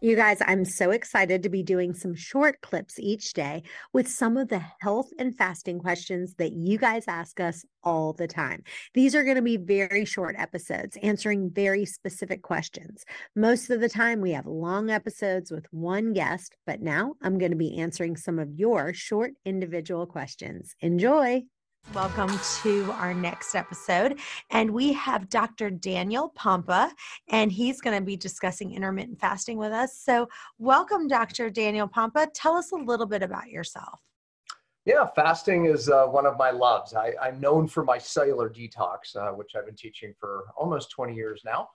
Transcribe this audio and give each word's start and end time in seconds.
You 0.00 0.14
guys, 0.14 0.38
I'm 0.46 0.64
so 0.64 0.92
excited 0.92 1.42
to 1.42 1.48
be 1.48 1.64
doing 1.64 1.92
some 1.92 2.14
short 2.14 2.60
clips 2.60 3.00
each 3.00 3.32
day 3.32 3.64
with 3.92 4.06
some 4.06 4.36
of 4.36 4.46
the 4.46 4.62
health 4.78 5.10
and 5.18 5.36
fasting 5.36 5.80
questions 5.80 6.34
that 6.34 6.52
you 6.52 6.78
guys 6.78 7.08
ask 7.08 7.40
us 7.40 7.64
all 7.82 8.12
the 8.12 8.28
time. 8.28 8.62
These 8.94 9.16
are 9.16 9.24
going 9.24 9.34
to 9.34 9.42
be 9.42 9.56
very 9.56 10.04
short 10.04 10.36
episodes 10.38 10.96
answering 11.02 11.50
very 11.50 11.84
specific 11.84 12.42
questions. 12.42 13.04
Most 13.34 13.70
of 13.70 13.80
the 13.80 13.88
time, 13.88 14.20
we 14.20 14.30
have 14.30 14.46
long 14.46 14.88
episodes 14.88 15.50
with 15.50 15.66
one 15.72 16.12
guest, 16.12 16.54
but 16.64 16.80
now 16.80 17.14
I'm 17.20 17.36
going 17.36 17.50
to 17.50 17.56
be 17.56 17.80
answering 17.80 18.16
some 18.16 18.38
of 18.38 18.52
your 18.54 18.94
short 18.94 19.32
individual 19.44 20.06
questions. 20.06 20.76
Enjoy. 20.80 21.42
Welcome 21.94 22.38
to 22.62 22.92
our 22.92 23.14
next 23.14 23.54
episode. 23.54 24.20
And 24.50 24.70
we 24.70 24.92
have 24.92 25.30
Dr. 25.30 25.70
Daniel 25.70 26.34
Pompa, 26.38 26.90
and 27.30 27.50
he's 27.50 27.80
going 27.80 27.98
to 27.98 28.04
be 28.04 28.14
discussing 28.14 28.74
intermittent 28.74 29.18
fasting 29.18 29.56
with 29.56 29.72
us. 29.72 29.96
So, 29.96 30.28
welcome, 30.58 31.08
Dr. 31.08 31.48
Daniel 31.48 31.88
Pompa. 31.88 32.28
Tell 32.34 32.56
us 32.56 32.72
a 32.72 32.76
little 32.76 33.06
bit 33.06 33.22
about 33.22 33.48
yourself. 33.48 34.02
Yeah, 34.84 35.06
fasting 35.06 35.64
is 35.64 35.88
uh, 35.88 36.04
one 36.06 36.26
of 36.26 36.36
my 36.36 36.50
loves. 36.50 36.92
I, 36.92 37.14
am 37.22 37.40
known 37.40 37.66
for 37.66 37.82
my 37.82 37.96
cellular 37.96 38.50
detox, 38.50 39.16
uh, 39.16 39.32
which 39.32 39.52
I've 39.56 39.64
been 39.64 39.74
teaching 39.74 40.12
for 40.20 40.44
almost 40.58 40.90
20 40.90 41.14
years 41.14 41.40
now. 41.42 41.70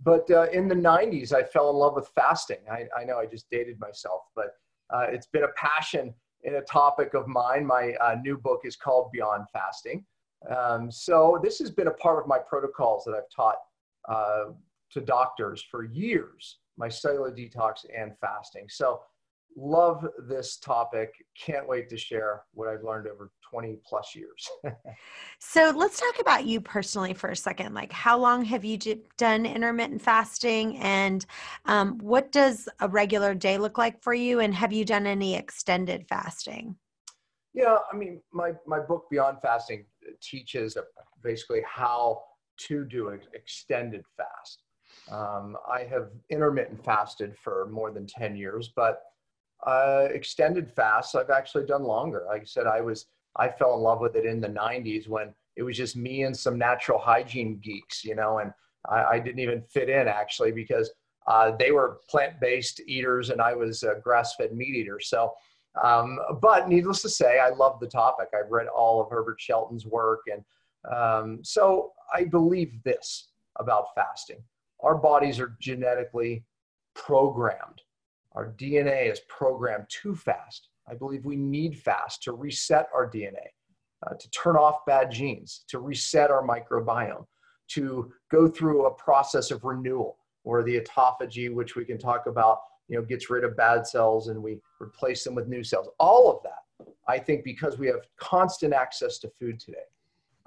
But 0.00 0.30
uh, 0.30 0.46
in 0.52 0.68
the 0.68 0.76
90s, 0.76 1.32
I 1.32 1.42
fell 1.42 1.70
in 1.70 1.76
love 1.76 1.96
with 1.96 2.08
fasting. 2.14 2.58
I, 2.70 2.86
I 2.96 3.02
know 3.02 3.18
I 3.18 3.26
just 3.26 3.50
dated 3.50 3.80
myself, 3.80 4.22
but 4.36 4.52
uh, 4.90 5.06
it's 5.10 5.26
been 5.26 5.42
a 5.42 5.52
passion 5.56 6.14
in 6.42 6.56
a 6.56 6.62
topic 6.62 7.14
of 7.14 7.26
mine. 7.26 7.66
My 7.66 7.94
uh, 8.00 8.16
new 8.22 8.36
book 8.38 8.60
is 8.64 8.76
called 8.76 9.10
Beyond 9.12 9.46
Fasting. 9.52 10.04
Um, 10.54 10.90
so 10.90 11.40
this 11.42 11.58
has 11.58 11.70
been 11.70 11.88
a 11.88 11.92
part 11.92 12.20
of 12.20 12.28
my 12.28 12.38
protocols 12.38 13.04
that 13.04 13.14
I've 13.14 13.30
taught 13.34 13.56
uh, 14.08 14.52
to 14.92 15.00
doctors 15.00 15.64
for 15.70 15.84
years, 15.84 16.58
my 16.76 16.88
cellular 16.88 17.32
detox 17.32 17.84
and 17.96 18.12
fasting. 18.20 18.66
So 18.68 19.00
love 19.56 20.06
this 20.28 20.58
topic. 20.58 21.12
Can't 21.38 21.68
wait 21.68 21.88
to 21.88 21.96
share 21.96 22.42
what 22.52 22.68
I've 22.68 22.84
learned 22.84 23.08
over 23.08 23.30
20 23.50 23.78
plus 23.86 24.14
years. 24.14 24.48
so 25.38 25.72
let's 25.74 26.00
talk 26.00 26.20
about 26.20 26.46
you 26.46 26.60
personally 26.60 27.14
for 27.14 27.30
a 27.30 27.36
second. 27.36 27.74
Like, 27.74 27.92
how 27.92 28.18
long 28.18 28.44
have 28.44 28.64
you 28.64 28.78
done 29.16 29.46
intermittent 29.46 30.02
fasting, 30.02 30.76
and 30.78 31.24
um, 31.64 31.98
what 31.98 32.32
does 32.32 32.68
a 32.80 32.88
regular 32.88 33.34
day 33.34 33.58
look 33.58 33.78
like 33.78 34.02
for 34.02 34.14
you? 34.14 34.40
And 34.40 34.54
have 34.54 34.72
you 34.72 34.84
done 34.84 35.06
any 35.06 35.34
extended 35.34 36.06
fasting? 36.08 36.76
Yeah, 37.54 37.78
I 37.90 37.96
mean, 37.96 38.20
my 38.32 38.52
my 38.66 38.80
book 38.80 39.06
Beyond 39.10 39.38
Fasting 39.40 39.86
teaches 40.20 40.76
basically 41.22 41.62
how 41.66 42.22
to 42.58 42.84
do 42.84 43.08
an 43.08 43.20
extended 43.34 44.04
fast. 44.16 44.62
Um, 45.10 45.56
I 45.70 45.84
have 45.84 46.10
intermittent 46.30 46.84
fasted 46.84 47.36
for 47.36 47.68
more 47.70 47.90
than 47.92 48.06
10 48.06 48.36
years, 48.36 48.72
but 48.74 49.02
uh, 49.66 50.08
extended 50.10 50.70
fasts 50.70 51.14
I've 51.14 51.30
actually 51.30 51.64
done 51.64 51.84
longer. 51.84 52.24
Like 52.28 52.42
I 52.42 52.44
said, 52.44 52.66
I 52.66 52.80
was 52.80 53.06
I 53.38 53.48
fell 53.48 53.74
in 53.74 53.80
love 53.80 54.00
with 54.00 54.16
it 54.16 54.26
in 54.26 54.40
the 54.40 54.48
90s 54.48 55.08
when 55.08 55.34
it 55.56 55.62
was 55.62 55.76
just 55.76 55.96
me 55.96 56.22
and 56.22 56.36
some 56.36 56.58
natural 56.58 56.98
hygiene 56.98 57.58
geeks, 57.62 58.04
you 58.04 58.14
know, 58.14 58.38
and 58.38 58.52
I, 58.88 59.04
I 59.04 59.18
didn't 59.18 59.40
even 59.40 59.62
fit 59.62 59.88
in 59.88 60.08
actually 60.08 60.52
because 60.52 60.90
uh, 61.26 61.52
they 61.58 61.72
were 61.72 62.00
plant-based 62.08 62.82
eaters 62.86 63.30
and 63.30 63.40
I 63.40 63.54
was 63.54 63.82
a 63.82 63.96
grass-fed 64.02 64.54
meat 64.54 64.74
eater. 64.74 65.00
So, 65.00 65.32
um, 65.82 66.18
but 66.40 66.68
needless 66.68 67.02
to 67.02 67.08
say, 67.08 67.38
I 67.38 67.50
love 67.50 67.80
the 67.80 67.88
topic. 67.88 68.28
I've 68.34 68.50
read 68.50 68.68
all 68.68 69.00
of 69.00 69.10
Herbert 69.10 69.40
Shelton's 69.40 69.86
work, 69.86 70.20
and 70.32 70.42
um, 70.90 71.40
so 71.42 71.92
I 72.14 72.24
believe 72.24 72.82
this 72.82 73.28
about 73.56 73.94
fasting: 73.94 74.42
our 74.80 74.94
bodies 74.94 75.38
are 75.38 75.54
genetically 75.60 76.44
programmed. 76.94 77.82
Our 78.32 78.52
DNA 78.52 79.10
is 79.10 79.20
programmed 79.28 79.86
to 80.02 80.14
fast. 80.14 80.68
I 80.88 80.94
believe 80.94 81.24
we 81.24 81.36
need 81.36 81.78
fast 81.78 82.22
to 82.24 82.32
reset 82.32 82.88
our 82.94 83.10
DNA, 83.10 83.48
uh, 84.06 84.14
to 84.14 84.30
turn 84.30 84.56
off 84.56 84.84
bad 84.86 85.10
genes, 85.10 85.64
to 85.68 85.78
reset 85.78 86.30
our 86.30 86.46
microbiome, 86.46 87.26
to 87.68 88.12
go 88.30 88.48
through 88.48 88.86
a 88.86 88.94
process 88.94 89.50
of 89.50 89.64
renewal 89.64 90.18
where 90.42 90.62
the 90.62 90.80
autophagy, 90.80 91.52
which 91.52 91.74
we 91.74 91.84
can 91.84 91.98
talk 91.98 92.26
about, 92.26 92.60
you 92.88 92.96
know, 92.96 93.04
gets 93.04 93.28
rid 93.30 93.42
of 93.42 93.56
bad 93.56 93.84
cells 93.84 94.28
and 94.28 94.40
we 94.40 94.60
replace 94.80 95.24
them 95.24 95.34
with 95.34 95.48
new 95.48 95.64
cells. 95.64 95.88
All 95.98 96.30
of 96.30 96.40
that, 96.44 96.92
I 97.08 97.18
think, 97.18 97.42
because 97.42 97.78
we 97.78 97.88
have 97.88 98.06
constant 98.16 98.72
access 98.72 99.18
to 99.18 99.28
food 99.28 99.58
today, 99.58 99.78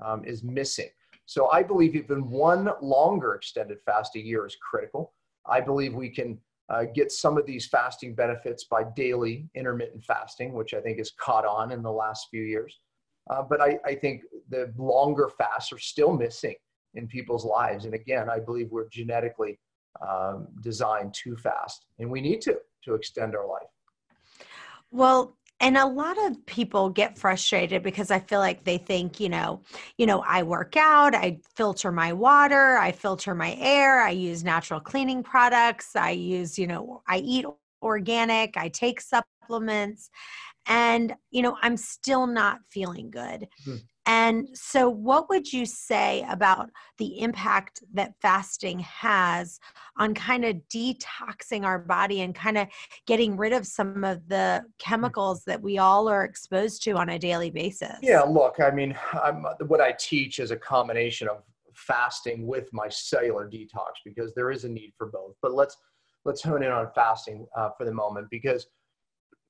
um, 0.01 0.23
is 0.23 0.41
missing. 0.41 0.89
So 1.25 1.49
I 1.51 1.63
believe 1.63 1.95
even 1.95 2.29
one 2.29 2.69
longer 2.81 3.35
extended 3.35 3.81
fast 3.81 4.15
a 4.15 4.19
year 4.19 4.45
is 4.45 4.55
critical. 4.55 5.11
I 5.45 5.59
believe 5.59 5.93
we 5.93 6.09
can 6.09 6.39
uh, 6.69 6.83
get 6.93 7.11
some 7.11 7.37
of 7.37 7.45
these 7.45 7.67
fasting 7.67 8.13
benefits 8.13 8.65
by 8.65 8.83
daily 8.95 9.49
intermittent 9.55 10.03
fasting, 10.03 10.53
which 10.53 10.73
I 10.73 10.81
think 10.81 10.99
has 10.99 11.11
caught 11.11 11.45
on 11.45 11.71
in 11.71 11.81
the 11.81 11.91
last 11.91 12.27
few 12.29 12.43
years. 12.43 12.79
Uh, 13.29 13.43
but 13.43 13.61
I, 13.61 13.79
I, 13.85 13.95
think 13.95 14.23
the 14.49 14.73
longer 14.77 15.29
fasts 15.29 15.71
are 15.71 15.77
still 15.77 16.11
missing 16.11 16.55
in 16.95 17.07
people's 17.07 17.45
lives. 17.45 17.85
And 17.85 17.93
again, 17.93 18.27
I 18.29 18.39
believe 18.39 18.69
we're 18.71 18.89
genetically 18.89 19.59
um, 20.07 20.47
designed 20.61 21.13
to 21.23 21.35
fast, 21.37 21.85
and 21.99 22.09
we 22.09 22.21
need 22.21 22.41
to 22.41 22.57
to 22.85 22.93
extend 22.93 23.35
our 23.35 23.47
life. 23.47 23.67
Well, 24.91 25.37
and 25.59 25.77
a 25.77 25.85
lot 25.85 26.17
of 26.25 26.45
people 26.45 26.89
get 26.89 27.17
frustrated 27.17 27.83
because 27.83 28.11
i 28.11 28.19
feel 28.19 28.39
like 28.39 28.63
they 28.63 28.77
think 28.77 29.19
you 29.19 29.29
know 29.29 29.61
you 29.97 30.05
know 30.05 30.23
i 30.27 30.43
work 30.43 30.75
out 30.77 31.13
i 31.15 31.39
filter 31.55 31.91
my 31.91 32.13
water 32.13 32.77
i 32.77 32.91
filter 32.91 33.35
my 33.35 33.55
air 33.59 34.01
i 34.01 34.09
use 34.09 34.43
natural 34.43 34.79
cleaning 34.79 35.23
products 35.23 35.95
i 35.95 36.11
use 36.11 36.57
you 36.57 36.67
know 36.67 37.01
i 37.07 37.17
eat 37.17 37.45
organic 37.81 38.55
i 38.57 38.67
take 38.69 38.99
supplements 39.01 40.09
and 40.67 41.13
you 41.31 41.41
know 41.41 41.57
i'm 41.61 41.77
still 41.77 42.27
not 42.27 42.59
feeling 42.69 43.09
good 43.09 43.47
mm-hmm. 43.65 43.75
And 44.09 44.49
so, 44.55 44.89
what 44.89 45.29
would 45.29 45.53
you 45.53 45.67
say 45.67 46.25
about 46.27 46.71
the 46.97 47.19
impact 47.19 47.83
that 47.93 48.15
fasting 48.19 48.79
has 48.79 49.59
on 49.97 50.15
kind 50.15 50.43
of 50.43 50.55
detoxing 50.73 51.63
our 51.63 51.77
body 51.77 52.21
and 52.21 52.33
kind 52.33 52.57
of 52.57 52.69
getting 53.05 53.37
rid 53.37 53.53
of 53.53 53.67
some 53.67 54.03
of 54.03 54.27
the 54.27 54.63
chemicals 54.79 55.43
that 55.43 55.61
we 55.61 55.77
all 55.77 56.09
are 56.09 56.23
exposed 56.23 56.81
to 56.85 56.93
on 56.93 57.09
a 57.09 57.19
daily 57.19 57.51
basis? 57.51 57.99
Yeah, 58.01 58.21
look, 58.21 58.55
I 58.59 58.71
mean, 58.71 58.97
I'm, 59.13 59.45
what 59.67 59.79
I 59.79 59.91
teach 59.91 60.39
is 60.39 60.49
a 60.49 60.57
combination 60.57 61.27
of 61.27 61.43
fasting 61.75 62.47
with 62.47 62.67
my 62.73 62.89
cellular 62.89 63.47
detox 63.47 63.91
because 64.03 64.33
there 64.33 64.49
is 64.49 64.63
a 64.63 64.69
need 64.69 64.91
for 64.97 65.11
both. 65.11 65.35
But 65.43 65.53
let's 65.53 65.77
let's 66.25 66.41
hone 66.41 66.63
in 66.63 66.71
on 66.71 66.87
fasting 66.95 67.45
uh, 67.55 67.69
for 67.77 67.85
the 67.85 67.93
moment 67.93 68.25
because 68.31 68.65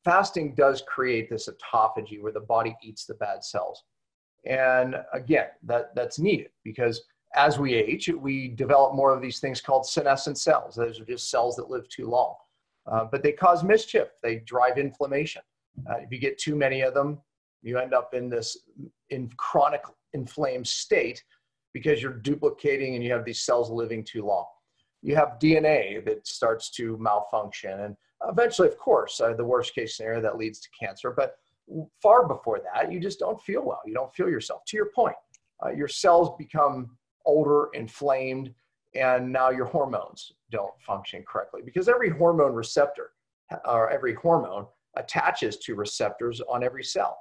fasting 0.03 0.53
does 0.53 0.83
create 0.85 1.29
this 1.29 1.47
autophagy 1.47 2.21
where 2.21 2.33
the 2.33 2.41
body 2.41 2.75
eats 2.83 3.05
the 3.05 3.13
bad 3.13 3.41
cells 3.45 3.81
and 4.45 4.95
again, 5.13 5.47
that, 5.63 5.93
that's 5.95 6.19
needed 6.19 6.49
because 6.63 7.01
as 7.35 7.59
we 7.59 7.73
age, 7.75 8.09
we 8.09 8.49
develop 8.49 8.95
more 8.95 9.13
of 9.13 9.21
these 9.21 9.39
things 9.39 9.61
called 9.61 9.85
senescent 9.85 10.37
cells. 10.37 10.75
Those 10.75 10.99
are 10.99 11.05
just 11.05 11.29
cells 11.29 11.55
that 11.57 11.69
live 11.69 11.87
too 11.89 12.07
long. 12.07 12.35
Uh, 12.87 13.05
but 13.05 13.21
they 13.21 13.31
cause 13.31 13.63
mischief, 13.63 14.07
they 14.23 14.37
drive 14.37 14.77
inflammation. 14.77 15.41
Uh, 15.89 15.97
if 15.97 16.11
you 16.11 16.17
get 16.17 16.37
too 16.37 16.55
many 16.55 16.81
of 16.81 16.93
them, 16.93 17.19
you 17.61 17.77
end 17.77 17.93
up 17.93 18.13
in 18.13 18.29
this 18.29 18.57
in 19.09 19.29
chronic 19.37 19.81
inflamed 20.13 20.67
state 20.67 21.23
because 21.73 22.01
you're 22.01 22.13
duplicating 22.13 22.95
and 22.95 23.03
you 23.03 23.11
have 23.11 23.25
these 23.25 23.41
cells 23.41 23.69
living 23.69 24.03
too 24.03 24.25
long. 24.25 24.45
You 25.01 25.15
have 25.15 25.37
DNA 25.41 26.03
that 26.05 26.25
starts 26.25 26.69
to 26.71 26.97
malfunction, 26.97 27.79
and 27.81 27.95
eventually, 28.27 28.67
of 28.67 28.77
course, 28.77 29.21
uh, 29.21 29.33
the 29.33 29.45
worst 29.45 29.75
case 29.75 29.95
scenario 29.95 30.21
that 30.21 30.37
leads 30.37 30.59
to 30.59 30.69
cancer. 30.77 31.11
But 31.11 31.35
far 32.01 32.27
before 32.27 32.59
that, 32.73 32.91
you 32.91 32.99
just 32.99 33.19
don't 33.19 33.41
feel 33.41 33.63
well. 33.63 33.81
You 33.85 33.93
don't 33.93 34.13
feel 34.13 34.29
yourself. 34.29 34.61
To 34.67 34.77
your 34.77 34.89
point, 34.95 35.15
uh, 35.63 35.69
your 35.69 35.87
cells 35.87 36.35
become 36.37 36.97
older, 37.25 37.69
inflamed, 37.73 38.53
and 38.95 39.31
now 39.31 39.49
your 39.49 39.65
hormones 39.65 40.33
don't 40.51 40.73
function 40.81 41.23
correctly 41.27 41.61
because 41.63 41.87
every 41.87 42.09
hormone 42.09 42.53
receptor 42.53 43.11
or 43.65 43.89
every 43.89 44.15
hormone 44.15 44.65
attaches 44.95 45.57
to 45.57 45.75
receptors 45.75 46.41
on 46.41 46.63
every 46.63 46.83
cell. 46.83 47.17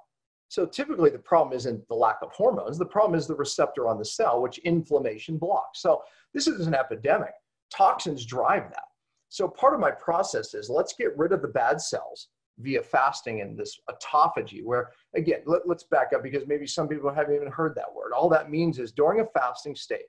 So 0.49 0.65
typically 0.65 1.11
the 1.11 1.19
problem 1.19 1.55
isn't 1.55 1.87
the 1.89 1.95
lack 1.95 2.19
of 2.23 2.33
hormones, 2.33 2.79
the 2.79 2.87
problem 2.87 3.19
is 3.19 3.27
the 3.27 3.35
receptor 3.35 3.87
on 3.87 3.99
the 3.99 4.05
cell, 4.05 4.41
which 4.41 4.59
inflammation 4.59 5.37
blocks. 5.37 5.83
So 5.83 6.03
this 6.33 6.47
is 6.47 6.67
an 6.67 6.75
epidemic. 6.75 7.33
Toxins 7.71 8.25
drive 8.25 8.71
that. 8.71 8.85
So 9.29 9.47
part 9.47 9.75
of 9.75 9.81
my 9.81 9.91
process 9.91 10.55
is 10.55 10.71
let's 10.71 10.95
get 10.95 11.17
rid 11.19 11.33
of 11.33 11.43
the 11.43 11.49
bad 11.49 11.83
cells 11.83 12.29
via 12.59 12.83
fasting 12.83 13.41
and 13.41 13.57
this 13.57 13.79
autophagy, 13.91 14.65
where 14.65 14.91
again, 15.15 15.41
let, 15.47 15.63
us 15.71 15.85
back 15.85 16.13
up 16.15 16.23
because 16.23 16.47
maybe 16.47 16.67
some 16.67 16.89
people 16.89 17.13
haven't 17.13 17.35
even 17.35 17.51
heard 17.51 17.75
that 17.75 17.93
word. 17.95 18.13
All 18.13 18.29
that 18.29 18.51
means 18.51 18.79
is 18.79 18.93
during 18.93 19.21
a 19.21 19.27
fasting 19.27 19.75
state, 19.75 20.07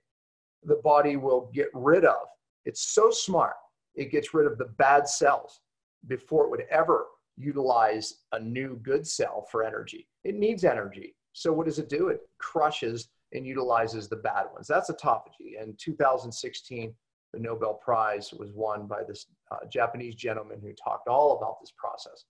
the 0.64 0.80
body 0.84 1.16
will 1.16 1.52
get 1.54 1.70
rid 1.74 2.06
of. 2.06 2.28
It's 2.66 2.82
so 2.82 3.12
smart. 3.12 3.56
It 3.96 4.12
gets 4.12 4.34
rid 4.34 4.48
of 4.48 4.58
the 4.58 4.66
bad 4.78 5.08
cells 5.08 5.62
before 6.08 6.46
it 6.46 6.52
would 6.52 6.66
ever 6.70 7.08
utilize 7.38 8.16
a 8.34 8.40
new 8.40 8.80
good 8.84 9.08
cell 9.08 9.48
for 9.50 9.64
energy. 9.64 10.08
It 10.24 10.36
needs 10.36 10.64
energy. 10.64 11.16
So 11.34 11.54
what 11.54 11.68
does 11.68 11.80
it 11.80 11.90
do? 11.90 12.10
It 12.10 12.22
crushes 12.40 13.10
and 13.34 13.46
utilizes 13.46 14.08
the 14.08 14.16
bad 14.16 14.46
ones. 14.54 14.68
That's 14.68 14.90
autophagy. 14.90 15.62
In 15.62 15.76
2016, 15.78 16.94
the 17.34 17.40
Nobel 17.40 17.76
Prize 17.76 18.34
was 18.34 18.52
won 18.54 18.88
by 18.88 19.04
this 19.08 19.28
uh, 19.52 19.66
Japanese 19.72 20.16
gentleman 20.16 20.60
who 20.62 20.74
talked 20.74 21.08
all 21.08 21.38
about 21.38 21.60
this 21.62 21.72
process. 21.78 22.26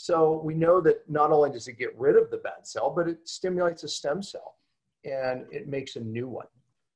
So 0.00 0.40
we 0.44 0.54
know 0.54 0.80
that 0.82 1.10
not 1.10 1.32
only 1.32 1.50
does 1.50 1.66
it 1.66 1.76
get 1.76 1.98
rid 1.98 2.16
of 2.16 2.30
the 2.30 2.36
bad 2.36 2.64
cell, 2.64 2.88
but 2.88 3.08
it 3.08 3.28
stimulates 3.28 3.82
a 3.82 3.88
stem 3.88 4.22
cell 4.22 4.54
and 5.04 5.44
it 5.50 5.66
makes 5.66 5.96
a 5.96 6.00
new 6.00 6.28
one. 6.28 6.46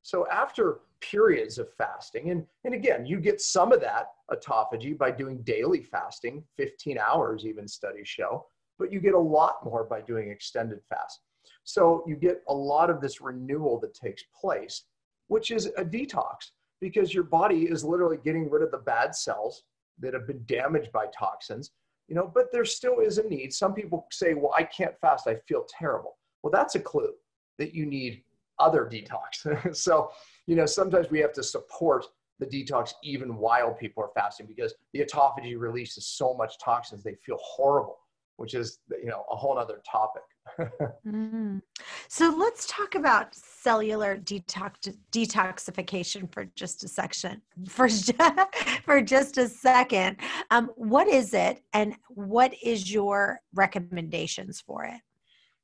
So 0.03 0.25
after 0.29 0.79
periods 1.01 1.59
of 1.59 1.75
fasting, 1.75 2.31
and, 2.31 2.47
and 2.65 2.75
again, 2.75 3.05
you 3.05 3.19
get 3.19 3.41
some 3.41 3.73
of 3.73 3.81
that 3.81 4.13
autophagy 4.31 4.97
by 4.97 5.11
doing 5.11 5.43
daily 5.43 5.83
fasting, 5.83 6.45
15 6.57 6.97
hours, 6.97 7.45
even 7.45 7.67
studies 7.67 8.09
show, 8.09 8.47
but 8.79 8.93
you 8.93 9.01
get 9.01 9.15
a 9.15 9.19
lot 9.19 9.65
more 9.65 9.83
by 9.83 10.01
doing 10.01 10.31
extended 10.31 10.79
fast. 10.89 11.23
So 11.65 12.05
you 12.07 12.15
get 12.15 12.45
a 12.49 12.55
lot 12.55 12.89
of 12.89 13.01
this 13.01 13.21
renewal 13.21 13.81
that 13.81 13.95
takes 13.95 14.23
place, 14.41 14.85
which 15.27 15.51
is 15.51 15.67
a 15.77 15.85
detox 15.85 16.53
because 16.81 17.13
your 17.13 17.25
body 17.25 17.65
is 17.65 17.83
literally 17.85 18.19
getting 18.25 18.49
rid 18.49 18.63
of 18.63 18.71
the 18.71 18.79
bad 18.79 19.17
cells 19.17 19.65
that 19.99 20.15
have 20.15 20.29
been 20.29 20.45
damaged 20.47 20.93
by 20.93 21.07
toxins, 21.07 21.73
you 22.12 22.19
know, 22.19 22.31
but 22.35 22.53
there 22.53 22.67
still 22.67 22.99
is 22.99 23.17
a 23.17 23.26
need. 23.26 23.55
Some 23.55 23.73
people 23.73 24.06
say, 24.11 24.35
well, 24.35 24.53
I 24.55 24.64
can't 24.64 24.94
fast, 25.00 25.26
I 25.26 25.37
feel 25.49 25.64
terrible. 25.67 26.19
Well, 26.43 26.50
that's 26.50 26.75
a 26.75 26.79
clue 26.79 27.14
that 27.59 27.75
you 27.75 27.87
need 27.87 28.23
other 28.59 28.85
detox. 28.85 29.75
so, 29.75 30.11
you 30.47 30.55
know, 30.55 30.67
sometimes 30.67 31.11
we 31.11 31.20
have 31.20 31.32
to 31.32 31.43
support 31.43 32.05
the 32.38 32.44
detox 32.44 32.93
even 33.03 33.38
while 33.38 33.73
people 33.73 34.05
are 34.05 34.11
fasting 34.14 34.44
because 34.44 34.75
the 34.93 35.00
autophagy 35.00 35.59
releases 35.59 36.06
so 36.06 36.35
much 36.35 36.59
toxins, 36.59 37.03
they 37.03 37.14
feel 37.14 37.38
horrible, 37.41 37.97
which 38.37 38.53
is, 38.53 38.81
you 38.91 39.08
know, 39.08 39.25
a 39.32 39.35
whole 39.35 39.56
other 39.56 39.81
topic. 39.91 40.23
mm. 41.06 41.61
So 42.09 42.35
let's 42.37 42.67
talk 42.67 42.94
about 42.94 43.35
cellular 43.35 44.17
detox 44.17 44.94
detoxification 45.12 46.33
for 46.33 46.47
just 46.56 46.85
a 46.85 46.89
section. 46.89 47.41
For 47.69 47.89
for 48.85 49.00
just 49.00 49.39
a 49.39 49.49
second, 49.49 50.17
um, 50.50 50.71
what 50.77 51.09
is 51.09 51.35
it, 51.35 51.62
and 51.73 51.94
what 52.09 52.55
is 52.62 52.93
your 52.93 53.41
recommendations 53.55 54.61
for 54.61 54.85
it? 54.85 55.00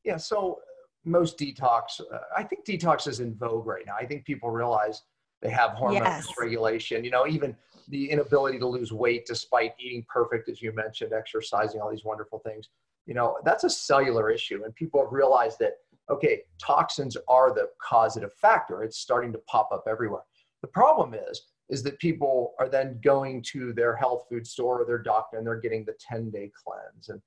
Yeah, 0.05 0.17
so 0.17 0.61
most 1.05 1.39
detox, 1.39 2.01
uh, 2.01 2.19
I 2.37 2.43
think 2.43 2.65
detox 2.65 3.09
is 3.09 3.21
in 3.21 3.35
vogue 3.35 3.67
right 3.67 3.85
now. 3.87 3.97
I 3.99 4.07
think 4.07 4.25
people 4.25 4.51
realize 4.51 5.03
they 5.43 5.51
have 5.51 5.73
hormone 5.73 6.03
yes. 6.03 6.27
regulation. 6.39 7.05
You 7.05 7.11
know, 7.11 7.27
even 7.27 7.57
the 7.89 8.11
inability 8.11 8.59
to 8.59 8.67
lose 8.67 8.93
weight 8.93 9.27
despite 9.27 9.73
eating 9.79 10.05
perfect, 10.09 10.49
as 10.49 10.61
you 10.61 10.73
mentioned, 10.73 11.13
exercising, 11.13 11.81
all 11.81 11.91
these 11.91 12.05
wonderful 12.05 12.41
things 12.41 12.69
you 13.09 13.15
know 13.15 13.39
that's 13.45 13.65
a 13.65 13.71
cellular 13.71 14.31
issue 14.31 14.63
and 14.65 14.75
people 14.77 15.03
have 15.03 15.13
realized 15.13 15.59
that 15.59 15.73
okay 16.11 16.43
toxins 16.63 17.17
are 17.27 17.53
the 17.53 17.69
causative 17.83 18.33
factor. 18.35 18.83
It's 18.83 18.99
starting 18.99 19.33
to 19.33 19.39
pop 19.49 19.71
up 19.73 19.85
everywhere. 19.89 20.23
The 20.63 20.69
problem 20.69 21.15
is 21.15 21.43
is 21.71 21.83
that 21.83 21.99
people 21.99 22.55
are 22.59 22.69
then 22.69 22.99
going 23.03 23.43
to 23.43 23.73
their 23.75 23.95
health 23.97 24.25
food 24.29 24.47
store 24.47 24.81
or 24.81 24.87
their 24.87 25.03
doctor 25.03 25.39
and 25.39 25.47
they're 25.47 25.61
getting 25.61 25.85
the 25.85 25.95
10 26.01 26.31
day 26.31 26.51
cleanse. 26.63 27.09
And 27.09 27.21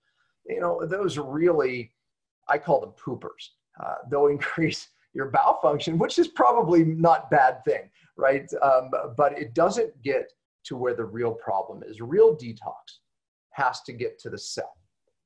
you 0.46 0.62
know 0.62 0.86
those 0.86 1.18
are 1.18 1.30
really 1.30 1.92
i 2.48 2.58
call 2.58 2.80
them 2.80 2.94
poopers. 3.04 3.50
Uh, 3.84 3.96
they'll 4.10 4.28
increase 4.38 4.88
your 5.14 5.30
bowel 5.30 5.60
function 5.62 5.98
which 5.98 6.20
is 6.20 6.28
probably 6.30 6.86
not 6.86 7.30
bad 7.32 7.66
thing 7.66 7.90
right? 8.18 8.50
Um, 8.62 8.92
but 9.18 9.38
it 9.38 9.54
doesn't 9.54 10.00
get 10.04 10.32
to 10.66 10.76
where 10.76 10.94
the 10.94 11.06
real 11.06 11.34
problem 11.34 11.84
is. 11.84 12.02
Real 12.02 12.36
detox 12.36 13.00
has 13.52 13.82
to 13.82 13.94
get 13.94 14.20
to 14.20 14.30
the 14.30 14.38
cell 14.38 14.76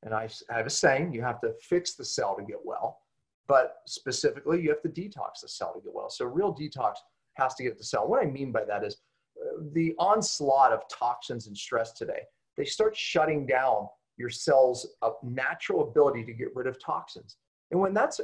and 0.05 0.13
I, 0.13 0.29
have 0.49 0.67
a 0.67 0.69
saying 0.69 1.11
you 1.11 1.23
have 1.23 1.41
to 1.41 1.53
fix 1.61 1.95
the 1.95 2.05
cell 2.05 2.35
to 2.37 2.43
get 2.43 2.59
well, 2.63 2.99
but 3.47 3.77
specifically, 3.87 4.61
you 4.61 4.69
have 4.69 4.81
to 4.83 4.89
detox 4.89 5.41
the 5.41 5.49
cell 5.49 5.73
to 5.73 5.81
get 5.81 5.93
well. 5.93 6.09
So, 6.09 6.25
real 6.25 6.55
detox 6.55 6.93
has 7.33 7.55
to 7.55 7.63
get 7.63 7.77
the 7.77 7.83
cell. 7.83 8.07
What 8.07 8.23
I 8.23 8.27
mean 8.27 8.51
by 8.51 8.63
that 8.65 8.83
is 8.83 8.97
uh, 9.41 9.63
the 9.73 9.93
onslaught 9.99 10.71
of 10.71 10.83
toxins 10.87 11.47
and 11.47 11.57
stress 11.57 11.91
today, 11.91 12.21
they 12.55 12.65
start 12.65 12.95
shutting 12.95 13.45
down 13.45 13.87
your 14.17 14.29
cell's 14.29 14.87
uh, 15.01 15.09
natural 15.23 15.89
ability 15.89 16.23
to 16.23 16.33
get 16.33 16.55
rid 16.55 16.67
of 16.67 16.81
toxins. 16.81 17.37
And 17.71 17.79
when 17.79 17.93
that's 17.93 18.21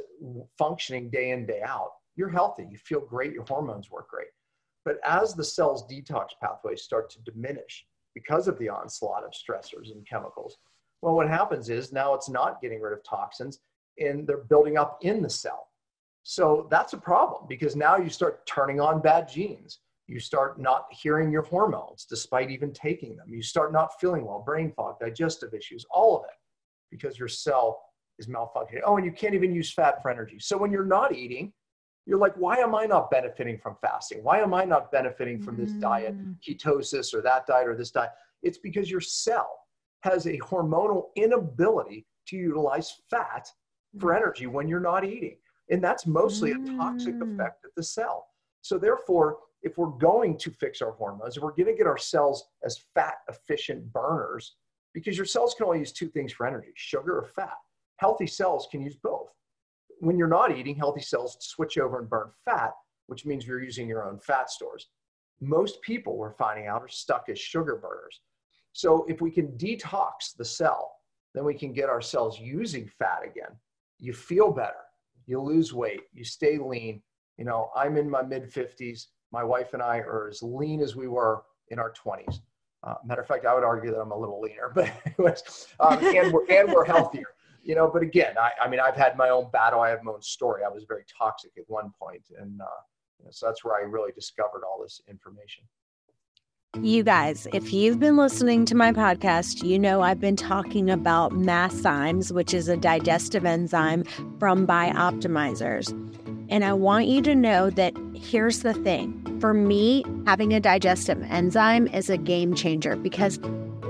functioning 0.56 1.10
day 1.10 1.30
in, 1.30 1.46
day 1.46 1.62
out, 1.66 1.90
you're 2.16 2.30
healthy, 2.30 2.66
you 2.70 2.78
feel 2.78 3.00
great, 3.00 3.32
your 3.32 3.44
hormones 3.44 3.90
work 3.90 4.08
great. 4.08 4.28
But 4.84 4.98
as 5.04 5.34
the 5.34 5.44
cell's 5.44 5.86
detox 5.86 6.28
pathways 6.40 6.82
start 6.82 7.10
to 7.10 7.30
diminish 7.30 7.84
because 8.14 8.48
of 8.48 8.58
the 8.58 8.68
onslaught 8.68 9.24
of 9.24 9.32
stressors 9.32 9.92
and 9.92 10.06
chemicals, 10.06 10.56
well, 11.02 11.14
what 11.14 11.28
happens 11.28 11.68
is 11.68 11.92
now 11.92 12.14
it's 12.14 12.30
not 12.30 12.62
getting 12.62 12.80
rid 12.80 12.92
of 12.92 13.04
toxins 13.04 13.58
and 13.98 14.26
they're 14.26 14.44
building 14.44 14.78
up 14.78 14.98
in 15.02 15.20
the 15.20 15.28
cell. 15.28 15.68
So 16.22 16.68
that's 16.70 16.92
a 16.92 16.98
problem 16.98 17.46
because 17.48 17.74
now 17.74 17.96
you 17.96 18.08
start 18.08 18.46
turning 18.46 18.80
on 18.80 19.02
bad 19.02 19.28
genes. 19.28 19.80
You 20.06 20.20
start 20.20 20.60
not 20.60 20.86
hearing 20.90 21.30
your 21.30 21.42
hormones 21.42 22.06
despite 22.08 22.50
even 22.50 22.72
taking 22.72 23.16
them. 23.16 23.26
You 23.32 23.42
start 23.42 23.72
not 23.72 24.00
feeling 24.00 24.24
well, 24.24 24.42
brain 24.44 24.72
fog, 24.74 25.00
digestive 25.00 25.52
issues, 25.52 25.84
all 25.90 26.18
of 26.18 26.24
it 26.24 26.36
because 26.90 27.18
your 27.18 27.28
cell 27.28 27.82
is 28.18 28.28
malfunctioning. 28.28 28.82
Oh, 28.84 28.96
and 28.96 29.04
you 29.04 29.12
can't 29.12 29.34
even 29.34 29.52
use 29.52 29.72
fat 29.72 30.00
for 30.02 30.10
energy. 30.10 30.38
So 30.38 30.56
when 30.56 30.70
you're 30.70 30.84
not 30.84 31.14
eating, 31.14 31.52
you're 32.06 32.18
like, 32.18 32.34
why 32.34 32.58
am 32.58 32.74
I 32.74 32.84
not 32.84 33.10
benefiting 33.10 33.58
from 33.58 33.76
fasting? 33.80 34.22
Why 34.22 34.40
am 34.40 34.54
I 34.54 34.64
not 34.64 34.92
benefiting 34.92 35.40
from 35.40 35.56
this 35.56 35.70
mm. 35.70 35.80
diet, 35.80 36.14
ketosis, 36.40 37.14
or 37.14 37.22
that 37.22 37.46
diet, 37.46 37.68
or 37.68 37.76
this 37.76 37.90
diet? 37.90 38.10
It's 38.42 38.58
because 38.58 38.90
your 38.90 39.00
cell 39.00 39.61
has 40.02 40.26
a 40.26 40.38
hormonal 40.38 41.06
inability 41.16 42.06
to 42.28 42.36
utilize 42.36 43.00
fat 43.10 43.48
for 43.98 44.12
mm. 44.12 44.16
energy 44.16 44.46
when 44.46 44.68
you're 44.68 44.80
not 44.80 45.04
eating. 45.04 45.36
And 45.70 45.82
that's 45.82 46.06
mostly 46.06 46.52
a 46.52 46.58
toxic 46.76 47.14
mm. 47.14 47.34
effect 47.34 47.64
of 47.64 47.70
the 47.76 47.82
cell. 47.82 48.26
So, 48.62 48.78
therefore, 48.78 49.38
if 49.62 49.78
we're 49.78 49.86
going 49.86 50.36
to 50.38 50.50
fix 50.50 50.82
our 50.82 50.92
hormones, 50.92 51.36
if 51.36 51.42
we're 51.42 51.52
going 51.52 51.66
to 51.66 51.74
get 51.74 51.86
our 51.86 51.98
cells 51.98 52.44
as 52.64 52.78
fat 52.94 53.16
efficient 53.28 53.92
burners, 53.92 54.56
because 54.92 55.16
your 55.16 55.26
cells 55.26 55.54
can 55.54 55.66
only 55.66 55.78
use 55.78 55.92
two 55.92 56.08
things 56.08 56.32
for 56.32 56.46
energy 56.46 56.72
sugar 56.74 57.18
or 57.18 57.24
fat. 57.24 57.56
Healthy 57.96 58.26
cells 58.26 58.68
can 58.70 58.82
use 58.82 58.96
both. 58.96 59.28
When 60.00 60.18
you're 60.18 60.28
not 60.28 60.56
eating, 60.56 60.74
healthy 60.74 61.00
cells 61.00 61.36
switch 61.40 61.78
over 61.78 62.00
and 62.00 62.10
burn 62.10 62.30
fat, 62.44 62.72
which 63.06 63.24
means 63.24 63.46
you're 63.46 63.62
using 63.62 63.88
your 63.88 64.04
own 64.04 64.18
fat 64.18 64.50
stores. 64.50 64.88
Most 65.40 65.80
people, 65.82 66.16
we're 66.16 66.32
finding 66.32 66.66
out, 66.66 66.82
are 66.82 66.88
stuck 66.88 67.28
as 67.28 67.38
sugar 67.38 67.76
burners. 67.76 68.20
So 68.72 69.04
if 69.08 69.20
we 69.20 69.30
can 69.30 69.48
detox 69.58 70.36
the 70.36 70.44
cell, 70.44 70.96
then 71.34 71.44
we 71.44 71.54
can 71.54 71.72
get 71.72 71.88
our 71.88 72.00
cells 72.00 72.38
using 72.40 72.86
fat 72.86 73.20
again. 73.24 73.56
You 73.98 74.12
feel 74.12 74.50
better. 74.50 74.84
You 75.26 75.40
lose 75.40 75.72
weight. 75.72 76.02
You 76.12 76.24
stay 76.24 76.58
lean. 76.58 77.02
You 77.38 77.44
know, 77.44 77.70
I'm 77.76 77.96
in 77.96 78.10
my 78.10 78.22
mid 78.22 78.52
50s. 78.52 79.06
My 79.30 79.44
wife 79.44 79.72
and 79.72 79.82
I 79.82 79.98
are 79.98 80.28
as 80.28 80.42
lean 80.42 80.80
as 80.80 80.94
we 80.96 81.08
were 81.08 81.42
in 81.68 81.78
our 81.78 81.92
20s. 81.92 82.40
Uh, 82.84 82.94
matter 83.04 83.22
of 83.22 83.28
fact, 83.28 83.46
I 83.46 83.54
would 83.54 83.64
argue 83.64 83.90
that 83.92 84.00
I'm 84.00 84.10
a 84.10 84.18
little 84.18 84.40
leaner, 84.40 84.70
but 84.74 84.90
anyways, 85.06 85.68
um, 85.80 86.04
and 86.04 86.32
we're 86.32 86.46
and 86.50 86.72
we're 86.72 86.84
healthier. 86.84 87.28
You 87.62 87.76
know, 87.76 87.88
but 87.88 88.02
again, 88.02 88.34
I, 88.36 88.50
I 88.60 88.68
mean, 88.68 88.80
I've 88.80 88.96
had 88.96 89.16
my 89.16 89.28
own 89.28 89.48
battle. 89.52 89.80
I 89.80 89.90
have 89.90 90.02
my 90.02 90.10
own 90.10 90.22
story. 90.22 90.64
I 90.64 90.68
was 90.68 90.84
very 90.88 91.04
toxic 91.06 91.52
at 91.56 91.62
one 91.68 91.92
point, 91.96 92.22
and 92.36 92.60
uh, 92.60 93.30
so 93.30 93.46
that's 93.46 93.64
where 93.64 93.76
I 93.76 93.82
really 93.82 94.10
discovered 94.10 94.62
all 94.66 94.82
this 94.82 95.00
information. 95.08 95.62
You 96.80 97.02
guys, 97.02 97.46
if 97.52 97.70
you've 97.70 98.00
been 98.00 98.16
listening 98.16 98.64
to 98.64 98.74
my 98.74 98.92
podcast, 98.92 99.62
you 99.62 99.78
know 99.78 100.00
I've 100.00 100.18
been 100.18 100.36
talking 100.36 100.88
about 100.88 101.32
Masszymes, 101.32 102.32
which 102.32 102.54
is 102.54 102.66
a 102.66 102.78
digestive 102.78 103.44
enzyme 103.44 104.04
from 104.38 104.66
Bioptimizers. 104.66 105.90
And 106.48 106.64
I 106.64 106.72
want 106.72 107.08
you 107.08 107.20
to 107.22 107.34
know 107.34 107.68
that 107.68 107.92
here's 108.14 108.60
the 108.60 108.72
thing 108.72 109.38
for 109.38 109.52
me, 109.52 110.02
having 110.24 110.54
a 110.54 110.60
digestive 110.60 111.22
enzyme 111.24 111.88
is 111.88 112.08
a 112.08 112.16
game 112.16 112.54
changer 112.54 112.96
because 112.96 113.38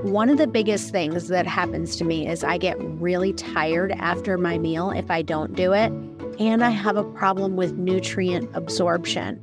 one 0.01 0.29
of 0.29 0.37
the 0.37 0.47
biggest 0.47 0.91
things 0.91 1.29
that 1.29 1.47
happens 1.47 1.95
to 1.95 2.03
me 2.03 2.27
is 2.27 2.43
I 2.43 2.57
get 2.57 2.75
really 2.79 3.31
tired 3.31 3.93
after 3.93 4.37
my 4.37 4.57
meal 4.57 4.91
if 4.91 5.09
I 5.09 5.21
don't 5.21 5.55
do 5.55 5.71
it, 5.71 5.89
and 6.37 6.61
I 6.61 6.71
have 6.71 6.97
a 6.97 7.05
problem 7.05 7.55
with 7.55 7.77
nutrient 7.77 8.49
absorption. 8.53 9.41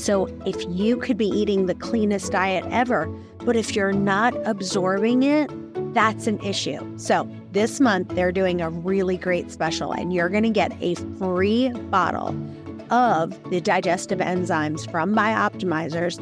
So, 0.00 0.28
if 0.46 0.56
you 0.66 0.96
could 0.96 1.18
be 1.18 1.28
eating 1.28 1.66
the 1.66 1.74
cleanest 1.74 2.32
diet 2.32 2.64
ever, 2.70 3.06
but 3.44 3.54
if 3.54 3.76
you're 3.76 3.92
not 3.92 4.34
absorbing 4.46 5.24
it, 5.24 5.50
that's 5.92 6.26
an 6.26 6.40
issue. 6.40 6.80
So, 6.96 7.30
this 7.52 7.80
month 7.80 8.08
they're 8.08 8.32
doing 8.32 8.62
a 8.62 8.70
really 8.70 9.18
great 9.18 9.50
special, 9.50 9.92
and 9.92 10.10
you're 10.10 10.30
going 10.30 10.44
to 10.44 10.48
get 10.50 10.72
a 10.80 10.94
free 11.18 11.68
bottle 11.90 12.28
of 12.90 13.38
the 13.50 13.60
digestive 13.60 14.20
enzymes 14.20 14.90
from 14.90 15.14
Bioptimizers. 15.14 16.18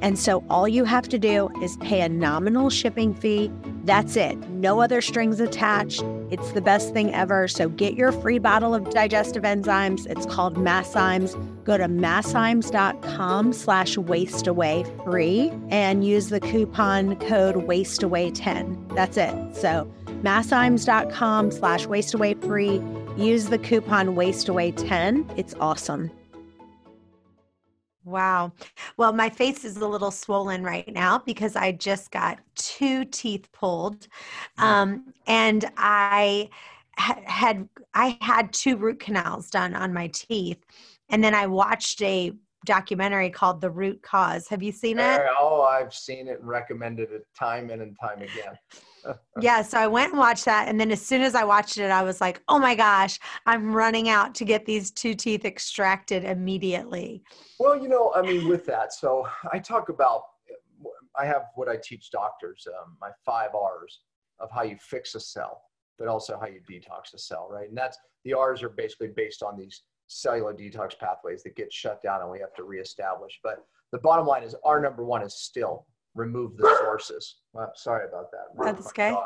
And 0.00 0.18
so, 0.18 0.42
all 0.48 0.66
you 0.66 0.84
have 0.84 1.06
to 1.10 1.18
do 1.18 1.50
is 1.62 1.76
pay 1.82 2.00
a 2.00 2.08
nominal 2.08 2.70
shipping 2.70 3.12
fee 3.12 3.52
That's 3.88 4.16
it. 4.16 4.36
No 4.50 4.82
other 4.82 5.00
strings 5.00 5.40
attached. 5.40 6.02
It's 6.30 6.52
the 6.52 6.60
best 6.60 6.92
thing 6.92 7.14
ever. 7.14 7.48
So 7.48 7.70
get 7.70 7.94
your 7.94 8.12
free 8.12 8.38
bottle 8.38 8.74
of 8.74 8.90
digestive 8.90 9.44
enzymes. 9.44 10.06
It's 10.06 10.26
called 10.26 10.56
Masszymes. 10.56 11.34
Go 11.64 11.78
to 11.78 11.86
masszymes.com 11.86 13.54
slash 13.54 13.96
waistaway 13.96 15.04
free 15.04 15.50
and 15.70 16.04
use 16.04 16.28
the 16.28 16.38
coupon 16.38 17.16
code 17.16 17.54
waistaway10. 17.54 18.94
That's 18.94 19.16
it. 19.16 19.56
So 19.56 19.90
masszymes.com 20.22 21.50
slash 21.50 21.86
waistaway 21.86 22.44
free. 22.44 22.82
Use 23.16 23.46
the 23.46 23.58
coupon 23.58 24.08
waistaway10. 24.08 25.32
It's 25.38 25.54
awesome. 25.60 26.10
Wow. 28.08 28.52
Well, 28.96 29.12
my 29.12 29.28
face 29.28 29.64
is 29.64 29.76
a 29.76 29.86
little 29.86 30.10
swollen 30.10 30.62
right 30.62 30.90
now 30.92 31.18
because 31.18 31.56
I 31.56 31.72
just 31.72 32.10
got 32.10 32.38
two 32.54 33.04
teeth 33.04 33.50
pulled. 33.52 34.08
Um, 34.56 35.12
and 35.26 35.70
I 35.76 36.48
had 36.96 37.68
I 37.94 38.18
had 38.20 38.52
two 38.52 38.76
root 38.76 38.98
canals 38.98 39.50
done 39.50 39.74
on 39.74 39.92
my 39.92 40.08
teeth. 40.08 40.64
And 41.10 41.22
then 41.22 41.34
I 41.34 41.46
watched 41.46 42.02
a 42.02 42.32
documentary 42.64 43.30
called 43.30 43.60
The 43.60 43.70
Root 43.70 44.02
Cause. 44.02 44.48
Have 44.48 44.62
you 44.62 44.72
seen 44.72 44.98
it? 44.98 45.22
Oh, 45.38 45.62
I've 45.62 45.94
seen 45.94 46.28
it 46.28 46.40
and 46.40 46.48
recommended 46.48 47.12
it 47.12 47.26
time 47.38 47.70
and 47.70 47.96
time 48.00 48.22
again. 48.22 48.58
Yeah, 49.40 49.62
so 49.62 49.78
I 49.78 49.86
went 49.86 50.10
and 50.10 50.18
watched 50.18 50.44
that. 50.44 50.68
And 50.68 50.80
then 50.80 50.90
as 50.90 51.04
soon 51.04 51.22
as 51.22 51.34
I 51.34 51.44
watched 51.44 51.78
it, 51.78 51.90
I 51.90 52.02
was 52.02 52.20
like, 52.20 52.42
oh 52.48 52.58
my 52.58 52.74
gosh, 52.74 53.18
I'm 53.46 53.72
running 53.72 54.08
out 54.08 54.34
to 54.36 54.44
get 54.44 54.66
these 54.66 54.90
two 54.90 55.14
teeth 55.14 55.44
extracted 55.44 56.24
immediately. 56.24 57.22
Well, 57.58 57.80
you 57.80 57.88
know, 57.88 58.12
I 58.14 58.22
mean, 58.22 58.48
with 58.48 58.66
that, 58.66 58.92
so 58.92 59.26
I 59.52 59.58
talk 59.58 59.88
about, 59.88 60.22
I 61.16 61.26
have 61.26 61.42
what 61.54 61.68
I 61.68 61.76
teach 61.82 62.10
doctors, 62.10 62.66
um, 62.68 62.96
my 63.00 63.10
five 63.24 63.50
R's 63.54 64.00
of 64.40 64.50
how 64.50 64.62
you 64.62 64.76
fix 64.80 65.14
a 65.14 65.20
cell, 65.20 65.62
but 65.98 66.08
also 66.08 66.38
how 66.38 66.46
you 66.46 66.60
detox 66.70 67.14
a 67.14 67.18
cell, 67.18 67.48
right? 67.50 67.68
And 67.68 67.76
that's 67.76 67.98
the 68.24 68.34
R's 68.34 68.62
are 68.62 68.68
basically 68.68 69.08
based 69.08 69.42
on 69.42 69.56
these 69.56 69.82
cellular 70.08 70.54
detox 70.54 70.98
pathways 70.98 71.42
that 71.42 71.56
get 71.56 71.72
shut 71.72 72.02
down 72.02 72.22
and 72.22 72.30
we 72.30 72.38
have 72.38 72.54
to 72.54 72.64
reestablish. 72.64 73.38
But 73.42 73.64
the 73.92 73.98
bottom 73.98 74.26
line 74.26 74.42
is 74.42 74.54
our 74.64 74.80
number 74.80 75.04
one 75.04 75.22
is 75.22 75.34
still 75.34 75.86
remove 76.18 76.56
the 76.56 76.76
sources. 76.80 77.36
Well, 77.52 77.72
sorry 77.74 78.06
about 78.08 78.30
that. 78.32 78.46
That's 78.62 78.88
okay. 78.88 79.16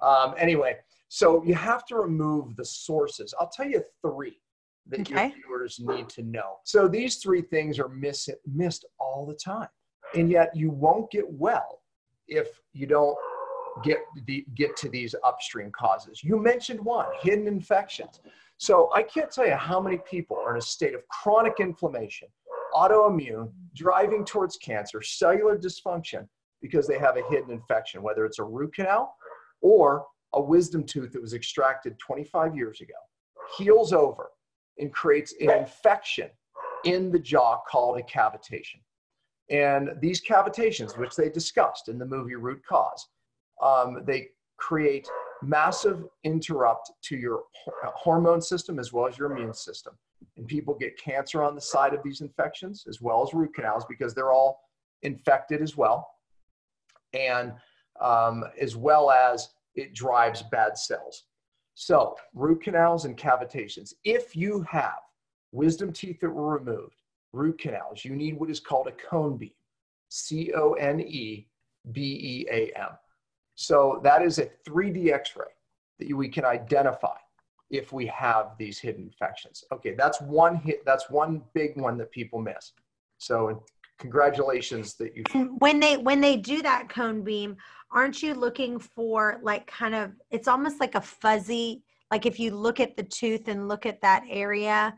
Um, 0.00 0.34
anyway, 0.38 0.76
so 1.08 1.44
you 1.44 1.54
have 1.54 1.84
to 1.86 1.96
remove 1.96 2.56
the 2.56 2.64
sources. 2.64 3.34
I'll 3.38 3.50
tell 3.50 3.68
you 3.68 3.82
three 4.02 4.40
that 4.88 5.00
okay. 5.00 5.28
your 5.28 5.36
viewers 5.46 5.80
need 5.80 6.08
to 6.10 6.22
know. 6.22 6.56
So 6.64 6.88
these 6.88 7.16
three 7.16 7.42
things 7.42 7.78
are 7.78 7.88
miss, 7.88 8.28
missed 8.46 8.86
all 8.98 9.26
the 9.26 9.34
time, 9.34 9.68
and 10.14 10.30
yet 10.30 10.54
you 10.54 10.70
won't 10.70 11.10
get 11.10 11.30
well 11.30 11.82
if 12.26 12.48
you 12.72 12.86
don't 12.86 13.16
get 13.82 13.98
the, 14.26 14.44
get 14.54 14.76
to 14.76 14.88
these 14.88 15.14
upstream 15.24 15.70
causes. 15.70 16.22
You 16.24 16.40
mentioned 16.40 16.80
one, 16.80 17.06
hidden 17.20 17.46
infections. 17.46 18.20
So 18.56 18.90
I 18.92 19.02
can't 19.02 19.30
tell 19.30 19.46
you 19.46 19.54
how 19.54 19.80
many 19.80 19.98
people 19.98 20.36
are 20.36 20.52
in 20.52 20.58
a 20.58 20.62
state 20.62 20.94
of 20.94 21.06
chronic 21.08 21.54
inflammation, 21.60 22.28
autoimmune, 22.74 23.50
driving 23.74 24.24
towards 24.24 24.56
cancer, 24.56 25.00
cellular 25.02 25.56
dysfunction 25.56 26.26
because 26.60 26.86
they 26.86 26.98
have 26.98 27.16
a 27.16 27.28
hidden 27.30 27.50
infection, 27.50 28.02
whether 28.02 28.24
it's 28.24 28.38
a 28.38 28.44
root 28.44 28.74
canal 28.74 29.14
or 29.60 30.06
a 30.34 30.40
wisdom 30.40 30.84
tooth 30.84 31.12
that 31.12 31.22
was 31.22 31.34
extracted 31.34 31.98
25 31.98 32.56
years 32.56 32.80
ago, 32.80 32.94
heals 33.56 33.92
over 33.92 34.30
and 34.78 34.92
creates 34.92 35.34
an 35.40 35.50
infection 35.50 36.28
in 36.84 37.10
the 37.10 37.18
jaw 37.18 37.60
called 37.68 37.98
a 37.98 38.02
cavitation. 38.02 38.80
And 39.50 39.90
these 40.00 40.22
cavitations, 40.22 40.98
which 40.98 41.16
they 41.16 41.30
discussed 41.30 41.88
in 41.88 41.98
the 41.98 42.04
movie 42.04 42.34
Root 42.34 42.60
Cause, 42.68 43.08
um, 43.62 44.04
they 44.04 44.28
create 44.58 45.08
massive 45.42 46.04
interrupt 46.24 46.90
to 47.02 47.16
your 47.16 47.42
hormone 47.94 48.42
system 48.42 48.78
as 48.78 48.92
well 48.92 49.06
as 49.06 49.16
your 49.16 49.32
immune 49.32 49.54
system. 49.54 49.94
And 50.36 50.46
people 50.46 50.74
get 50.74 50.98
cancer 50.98 51.42
on 51.42 51.54
the 51.54 51.60
side 51.60 51.94
of 51.94 52.02
these 52.02 52.20
infections 52.20 52.84
as 52.88 53.00
well 53.00 53.22
as 53.26 53.32
root 53.34 53.54
canals 53.54 53.84
because 53.88 54.14
they're 54.14 54.32
all 54.32 54.60
infected 55.02 55.62
as 55.62 55.76
well 55.76 56.08
and 57.12 57.52
um, 58.00 58.44
as 58.60 58.76
well 58.76 59.10
as 59.10 59.50
it 59.74 59.94
drives 59.94 60.42
bad 60.42 60.76
cells. 60.76 61.24
So, 61.74 62.16
root 62.34 62.62
canals 62.62 63.04
and 63.04 63.16
cavitations. 63.16 63.94
If 64.04 64.34
you 64.34 64.62
have 64.68 64.98
wisdom 65.52 65.92
teeth 65.92 66.18
that 66.20 66.30
were 66.30 66.58
removed, 66.58 66.96
root 67.32 67.58
canals, 67.60 68.04
you 68.04 68.16
need 68.16 68.38
what 68.38 68.50
is 68.50 68.58
called 68.58 68.88
a 68.88 68.92
cone 68.92 69.36
beam 69.36 69.52
C 70.08 70.52
O 70.54 70.72
N 70.72 71.00
E 71.00 71.46
B 71.92 72.00
E 72.02 72.46
A 72.50 72.76
M. 72.76 72.90
So, 73.54 74.00
that 74.02 74.22
is 74.22 74.38
a 74.38 74.50
3D 74.68 75.12
x 75.12 75.36
ray 75.36 75.46
that 76.00 76.16
we 76.16 76.28
can 76.28 76.44
identify 76.44 77.16
if 77.70 77.92
we 77.92 78.06
have 78.06 78.56
these 78.58 78.78
hidden 78.78 79.04
infections. 79.04 79.62
Okay, 79.72 79.94
that's 79.94 80.20
one 80.20 80.56
hit, 80.56 80.84
that's 80.84 81.10
one 81.10 81.42
big 81.54 81.80
one 81.80 81.96
that 81.98 82.10
people 82.10 82.40
miss. 82.40 82.72
So, 83.18 83.62
congratulations 83.98 84.94
that 84.94 85.16
you 85.16 85.24
when 85.58 85.80
they 85.80 85.96
when 85.96 86.20
they 86.20 86.36
do 86.36 86.62
that 86.62 86.88
cone 86.88 87.22
beam 87.22 87.56
aren't 87.90 88.22
you 88.22 88.34
looking 88.34 88.78
for 88.78 89.38
like 89.42 89.66
kind 89.66 89.94
of 89.94 90.12
it's 90.30 90.48
almost 90.48 90.80
like 90.80 90.94
a 90.94 91.00
fuzzy 91.00 91.82
like 92.10 92.24
if 92.24 92.38
you 92.38 92.54
look 92.54 92.80
at 92.80 92.96
the 92.96 93.02
tooth 93.02 93.48
and 93.48 93.68
look 93.68 93.86
at 93.86 94.00
that 94.00 94.22
area 94.28 94.94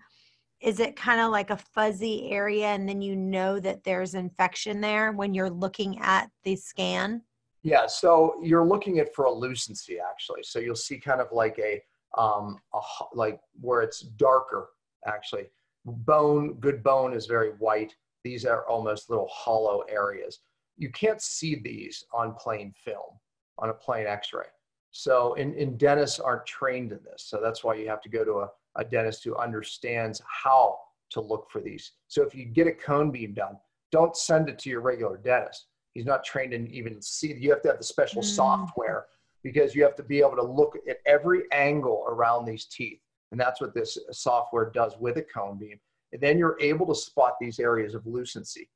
is 0.60 0.78
it 0.78 0.94
kind 0.94 1.20
of 1.20 1.30
like 1.30 1.50
a 1.50 1.56
fuzzy 1.56 2.30
area 2.30 2.66
and 2.66 2.88
then 2.88 3.00
you 3.00 3.16
know 3.16 3.58
that 3.58 3.82
there's 3.82 4.14
infection 4.14 4.80
there 4.80 5.12
when 5.12 5.32
you're 5.32 5.50
looking 5.50 5.98
at 6.00 6.30
the 6.44 6.54
scan? 6.54 7.22
Yeah 7.62 7.86
so 7.86 8.34
you're 8.42 8.66
looking 8.66 8.98
at 8.98 9.14
for 9.14 9.24
a 9.24 9.32
lucency 9.32 9.98
actually. 9.98 10.42
So 10.42 10.58
you'll 10.58 10.74
see 10.74 10.98
kind 10.98 11.20
of 11.20 11.28
like 11.32 11.58
a 11.58 11.80
um 12.18 12.58
a, 12.74 12.80
like 13.14 13.40
where 13.60 13.82
it's 13.82 14.00
darker 14.00 14.68
actually. 15.06 15.46
Bone 15.86 16.54
good 16.54 16.82
bone 16.82 17.14
is 17.14 17.26
very 17.26 17.50
white 17.52 17.94
these 18.24 18.44
are 18.44 18.66
almost 18.66 19.10
little 19.10 19.28
hollow 19.28 19.82
areas. 19.88 20.40
You 20.76 20.90
can't 20.90 21.20
see 21.20 21.56
these 21.56 22.04
on 22.12 22.34
plain 22.34 22.72
film, 22.84 23.18
on 23.58 23.70
a 23.70 23.74
plain 23.74 24.06
x-ray. 24.06 24.46
So, 24.92 25.34
and, 25.34 25.54
and 25.54 25.78
dentists 25.78 26.18
aren't 26.18 26.46
trained 26.46 26.92
in 26.92 27.00
this. 27.04 27.24
So 27.26 27.40
that's 27.40 27.62
why 27.62 27.74
you 27.74 27.88
have 27.88 28.02
to 28.02 28.08
go 28.08 28.24
to 28.24 28.40
a, 28.40 28.48
a 28.76 28.84
dentist 28.84 29.24
who 29.24 29.36
understands 29.36 30.20
how 30.26 30.78
to 31.10 31.20
look 31.20 31.48
for 31.50 31.60
these. 31.60 31.92
So 32.08 32.22
if 32.22 32.34
you 32.34 32.44
get 32.44 32.66
a 32.66 32.72
cone 32.72 33.10
beam 33.10 33.34
done, 33.34 33.56
don't 33.92 34.16
send 34.16 34.48
it 34.48 34.58
to 34.60 34.70
your 34.70 34.80
regular 34.80 35.16
dentist. 35.16 35.66
He's 35.92 36.06
not 36.06 36.24
trained 36.24 36.52
in 36.52 36.68
even 36.68 37.02
see. 37.02 37.34
You 37.34 37.50
have 37.50 37.62
to 37.62 37.68
have 37.68 37.78
the 37.78 37.84
special 37.84 38.22
mm. 38.22 38.26
software 38.26 39.06
because 39.42 39.74
you 39.74 39.82
have 39.82 39.96
to 39.96 40.02
be 40.02 40.20
able 40.20 40.36
to 40.36 40.42
look 40.42 40.76
at 40.88 40.98
every 41.06 41.42
angle 41.52 42.04
around 42.06 42.44
these 42.44 42.66
teeth. 42.66 43.00
And 43.32 43.40
that's 43.40 43.60
what 43.60 43.74
this 43.74 43.98
software 44.12 44.70
does 44.70 44.96
with 44.98 45.16
a 45.16 45.22
cone 45.22 45.58
beam. 45.58 45.80
And 46.12 46.20
then 46.20 46.38
you're 46.38 46.58
able 46.60 46.86
to 46.86 46.94
spot 46.94 47.34
these 47.40 47.58
areas 47.58 47.94
of 47.94 48.06
lucency. 48.06 48.68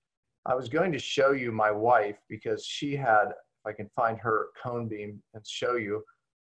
I 0.47 0.55
was 0.55 0.69
going 0.69 0.93
to 0.93 0.99
show 0.99 1.33
you 1.33 1.53
my 1.53 1.71
wife 1.71 2.19
because 2.29 2.65
she 2.65 2.95
had, 2.95 3.29
if 3.29 3.67
I 3.67 3.73
can 3.73 3.89
find 3.97 4.19
her 4.19 4.49
cone 4.63 4.89
beam 4.89 5.23
and 5.33 5.47
show 5.47 5.77
you, 5.77 6.05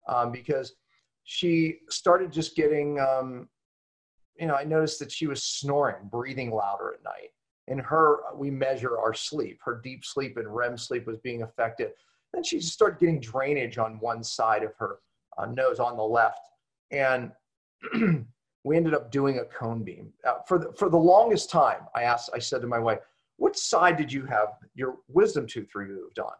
um, 0.08 0.30
because 0.30 0.74
she 1.24 1.78
started 1.88 2.32
just 2.32 2.54
getting, 2.54 3.00
um, 3.00 3.48
you 4.38 4.46
know, 4.46 4.54
I 4.54 4.64
noticed 4.64 4.98
that 5.00 5.10
she 5.10 5.26
was 5.26 5.42
snoring, 5.42 6.08
breathing 6.10 6.50
louder 6.50 6.94
at 6.94 7.02
night. 7.02 7.30
In 7.66 7.78
her, 7.78 8.20
we 8.34 8.50
measure 8.50 8.98
our 8.98 9.12
sleep. 9.12 9.58
Her 9.62 9.80
deep 9.82 10.04
sleep 10.04 10.36
and 10.36 10.54
REM 10.54 10.78
sleep 10.78 11.06
was 11.06 11.18
being 11.18 11.42
affected. 11.42 11.90
Then 12.32 12.42
she 12.42 12.58
just 12.58 12.72
started 12.72 12.98
getting 12.98 13.20
drainage 13.20 13.78
on 13.78 14.00
one 14.00 14.22
side 14.22 14.62
of 14.62 14.74
her 14.78 15.00
uh, 15.36 15.46
nose 15.46 15.78
on 15.78 15.96
the 15.96 16.02
left. 16.02 16.40
And 16.90 17.32
we 18.64 18.76
ended 18.76 18.94
up 18.94 19.10
doing 19.10 19.38
a 19.38 19.44
cone 19.44 19.82
beam. 19.82 20.12
Uh, 20.26 20.38
for, 20.46 20.58
the, 20.58 20.72
for 20.72 20.88
the 20.88 20.96
longest 20.96 21.50
time, 21.50 21.82
I 21.94 22.02
asked, 22.02 22.30
I 22.34 22.38
said 22.38 22.60
to 22.62 22.66
my 22.66 22.78
wife, 22.78 22.98
what 23.36 23.56
side 23.56 23.96
did 23.96 24.12
you 24.12 24.24
have 24.26 24.48
your 24.74 24.96
wisdom 25.08 25.46
tooth 25.46 25.74
removed 25.74 26.18
on? 26.18 26.32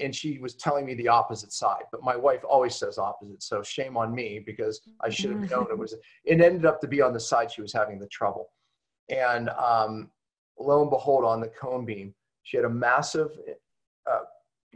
And 0.00 0.14
she 0.14 0.38
was 0.38 0.54
telling 0.54 0.84
me 0.84 0.94
the 0.94 1.08
opposite 1.08 1.52
side, 1.52 1.84
but 1.90 2.02
my 2.02 2.16
wife 2.16 2.44
always 2.48 2.74
says 2.74 2.98
opposite. 2.98 3.42
So 3.42 3.62
shame 3.62 3.96
on 3.96 4.14
me 4.14 4.42
because 4.44 4.80
I 5.00 5.10
should 5.10 5.30
have 5.30 5.50
known 5.50 5.68
it 5.70 5.78
was, 5.78 5.94
it 6.24 6.40
ended 6.40 6.66
up 6.66 6.80
to 6.80 6.88
be 6.88 7.00
on 7.00 7.12
the 7.12 7.20
side 7.20 7.50
she 7.50 7.62
was 7.62 7.72
having 7.72 7.98
the 7.98 8.08
trouble. 8.08 8.50
And 9.08 9.48
um, 9.50 10.10
lo 10.58 10.82
and 10.82 10.90
behold, 10.90 11.24
on 11.24 11.40
the 11.40 11.48
cone 11.48 11.84
beam, 11.84 12.14
she 12.42 12.56
had 12.56 12.66
a 12.66 12.70
massive 12.70 13.30
uh, 14.10 14.24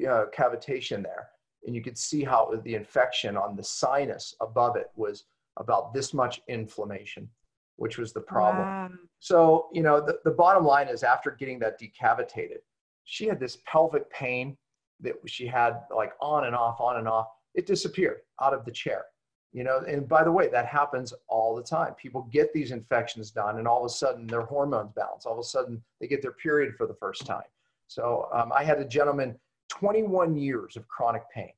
uh, 0.08 0.26
cavitation 0.36 1.02
there. 1.02 1.28
And 1.66 1.74
you 1.74 1.82
could 1.82 1.98
see 1.98 2.22
how 2.22 2.52
the 2.64 2.74
infection 2.74 3.36
on 3.36 3.56
the 3.56 3.64
sinus 3.64 4.34
above 4.40 4.76
it 4.76 4.90
was 4.94 5.24
about 5.56 5.94
this 5.94 6.12
much 6.12 6.40
inflammation, 6.48 7.28
which 7.76 7.98
was 7.98 8.12
the 8.12 8.20
problem. 8.20 8.66
Wow. 8.66 8.90
So, 9.18 9.68
you 9.72 9.82
know, 9.82 10.00
the, 10.00 10.18
the 10.24 10.30
bottom 10.30 10.64
line 10.64 10.88
is 10.88 11.02
after 11.02 11.30
getting 11.30 11.58
that 11.60 11.78
decavitated, 11.78 12.58
she 13.04 13.26
had 13.26 13.40
this 13.40 13.58
pelvic 13.66 14.10
pain 14.10 14.56
that 15.00 15.14
she 15.26 15.46
had 15.46 15.80
like 15.94 16.12
on 16.20 16.44
and 16.44 16.56
off, 16.56 16.80
on 16.80 16.98
and 16.98 17.08
off. 17.08 17.28
It 17.54 17.66
disappeared 17.66 18.18
out 18.40 18.54
of 18.54 18.64
the 18.64 18.72
chair. 18.72 19.04
You 19.52 19.64
know, 19.64 19.78
and 19.88 20.06
by 20.06 20.22
the 20.22 20.32
way, 20.32 20.48
that 20.48 20.66
happens 20.66 21.14
all 21.28 21.54
the 21.54 21.62
time. 21.62 21.94
People 21.94 22.28
get 22.30 22.52
these 22.52 22.72
infections 22.72 23.30
done, 23.30 23.58
and 23.58 23.66
all 23.66 23.80
of 23.80 23.86
a 23.86 23.94
sudden 23.94 24.26
their 24.26 24.42
hormones 24.42 24.92
balance. 24.94 25.24
All 25.24 25.32
of 25.32 25.38
a 25.38 25.44
sudden 25.44 25.82
they 25.98 26.06
get 26.06 26.20
their 26.20 26.32
period 26.32 26.74
for 26.76 26.86
the 26.86 26.94
first 26.94 27.24
time. 27.24 27.46
So 27.86 28.28
um, 28.34 28.52
I 28.54 28.64
had 28.64 28.80
a 28.80 28.84
gentleman, 28.84 29.36
21 29.70 30.36
years 30.36 30.76
of 30.76 30.86
chronic 30.88 31.22
pain, 31.34 31.52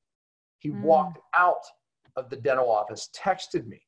He 0.59 0.71
mm. 0.71 0.81
walked 0.83 1.19
out 1.37 1.65
of 2.17 2.31
the 2.31 2.37
dental 2.37 2.71
office, 2.71 3.11
texted 3.17 3.67
me, 3.67 3.81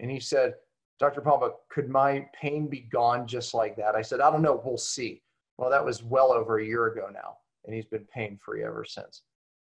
and 0.00 0.10
he 0.10 0.20
said, 0.20 0.54
Dr. 0.98 1.20
Pompa, 1.20 1.52
could 1.68 1.88
my 1.88 2.26
pain 2.38 2.68
be 2.68 2.80
gone 2.80 3.26
just 3.26 3.54
like 3.54 3.76
that? 3.76 3.94
I 3.94 4.02
said, 4.02 4.20
I 4.20 4.30
don't 4.30 4.42
know. 4.42 4.60
We'll 4.64 4.78
see. 4.78 5.22
Well, 5.58 5.70
that 5.70 5.84
was 5.84 6.02
well 6.02 6.32
over 6.32 6.58
a 6.58 6.64
year 6.64 6.86
ago 6.86 7.08
now, 7.12 7.38
and 7.64 7.74
he's 7.74 7.86
been 7.86 8.06
pain 8.12 8.38
free 8.42 8.64
ever 8.64 8.84
since. 8.84 9.22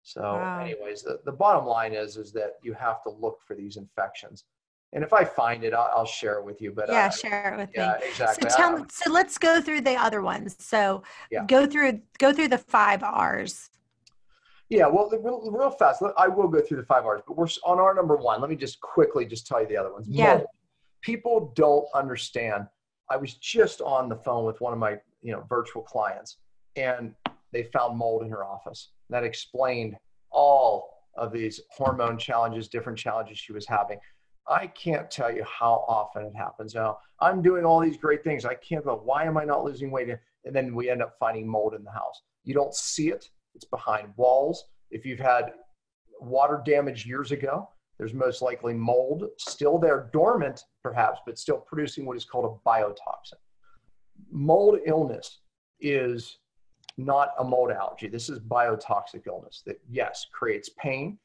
So, 0.03 0.21
wow. 0.21 0.59
anyways, 0.59 1.03
the, 1.03 1.19
the 1.25 1.31
bottom 1.31 1.65
line 1.65 1.93
is 1.93 2.17
is 2.17 2.31
that 2.33 2.53
you 2.61 2.73
have 2.73 3.03
to 3.03 3.09
look 3.09 3.39
for 3.45 3.55
these 3.55 3.77
infections. 3.77 4.45
And 4.93 5.03
if 5.03 5.11
I 5.11 5.25
find 5.25 5.63
it, 5.63 5.73
I'll, 5.73 5.91
I'll 5.93 6.05
share 6.05 6.39
it 6.39 6.45
with 6.45 6.61
you. 6.61 6.71
But 6.71 6.87
yeah, 6.87 7.09
share 7.09 7.53
it 7.53 7.57
with 7.57 7.69
yeah, 7.75 7.97
me. 7.99 8.07
Exactly. 8.07 8.49
So 8.49 8.55
tell 8.55 8.77
me. 8.77 8.83
So 8.89 9.11
let's 9.11 9.37
go 9.37 9.61
through 9.61 9.81
the 9.81 9.95
other 9.95 10.21
ones. 10.21 10.55
So 10.59 11.03
yeah. 11.29 11.43
go 11.45 11.65
through 11.65 11.99
go 12.19 12.31
through 12.31 12.47
the 12.47 12.57
five 12.57 13.03
R's. 13.03 13.69
Yeah, 14.69 14.87
well, 14.87 15.09
real, 15.09 15.49
real 15.49 15.71
fast. 15.71 16.03
I 16.17 16.27
will 16.27 16.49
go 16.49 16.61
through 16.61 16.77
the 16.77 16.85
five 16.85 17.05
R's, 17.05 17.21
but 17.25 17.37
we're 17.37 17.47
on 17.63 17.79
our 17.79 17.93
number 17.93 18.17
one. 18.17 18.41
Let 18.41 18.49
me 18.49 18.55
just 18.55 18.81
quickly 18.81 19.25
just 19.25 19.47
tell 19.47 19.61
you 19.61 19.67
the 19.67 19.77
other 19.77 19.93
ones. 19.93 20.07
Yeah. 20.09 20.35
Mold. 20.35 20.47
People 21.01 21.53
don't 21.55 21.87
understand. 21.95 22.65
I 23.09 23.15
was 23.15 23.35
just 23.35 23.79
on 23.79 24.09
the 24.09 24.17
phone 24.17 24.45
with 24.45 24.59
one 24.59 24.73
of 24.73 24.79
my 24.79 24.97
you 25.21 25.31
know 25.31 25.43
virtual 25.47 25.83
clients, 25.83 26.37
and 26.75 27.13
they 27.53 27.63
found 27.63 27.97
mold 27.97 28.23
in 28.23 28.29
her 28.29 28.43
office. 28.43 28.91
That 29.09 29.23
explained 29.23 29.95
all 30.31 30.89
of 31.15 31.31
these 31.31 31.61
hormone 31.71 32.17
challenges, 32.17 32.67
different 32.67 32.99
challenges 32.99 33.37
she 33.37 33.53
was 33.53 33.65
having. 33.65 33.99
I 34.49 34.67
can't 34.67 35.09
tell 35.09 35.33
you 35.33 35.43
how 35.43 35.85
often 35.87 36.23
it 36.23 36.35
happens. 36.35 36.73
Now, 36.73 36.99
I'm 37.19 37.41
doing 37.41 37.65
all 37.65 37.79
these 37.79 37.97
great 37.97 38.23
things. 38.23 38.45
I 38.45 38.55
can't, 38.55 38.85
but 38.85 39.05
why 39.05 39.25
am 39.25 39.37
I 39.37 39.43
not 39.43 39.63
losing 39.63 39.91
weight? 39.91 40.09
And 40.45 40.55
then 40.55 40.73
we 40.75 40.89
end 40.89 41.01
up 41.01 41.15
finding 41.19 41.47
mold 41.47 41.73
in 41.73 41.83
the 41.83 41.91
house. 41.91 42.21
You 42.43 42.53
don't 42.53 42.73
see 42.73 43.09
it, 43.09 43.29
it's 43.57 43.65
behind 43.65 44.13
walls. 44.17 44.65
If 44.91 45.03
you've 45.03 45.19
had 45.19 45.51
water 46.21 46.61
damage 46.63 47.07
years 47.07 47.31
ago, 47.31 47.67
there's 47.97 48.13
most 48.13 48.43
likely 48.43 48.75
mold 48.75 49.25
still 49.39 49.79
there, 49.79 50.09
dormant 50.13 50.63
perhaps, 50.83 51.19
but 51.25 51.39
still 51.39 51.57
producing 51.57 52.05
what 52.05 52.15
is 52.15 52.23
called 52.23 52.45
a 52.45 52.69
biotoxin. 52.69 53.41
Mold 54.31 54.77
illness 54.85 55.39
is 55.81 56.37
not 56.97 57.29
a 57.39 57.43
mold 57.43 57.71
allergy. 57.71 58.07
This 58.07 58.29
is 58.29 58.37
biotoxic 58.39 59.25
illness 59.25 59.63
that, 59.65 59.79
yes, 59.89 60.27
creates 60.31 60.69
pain. 60.77 61.17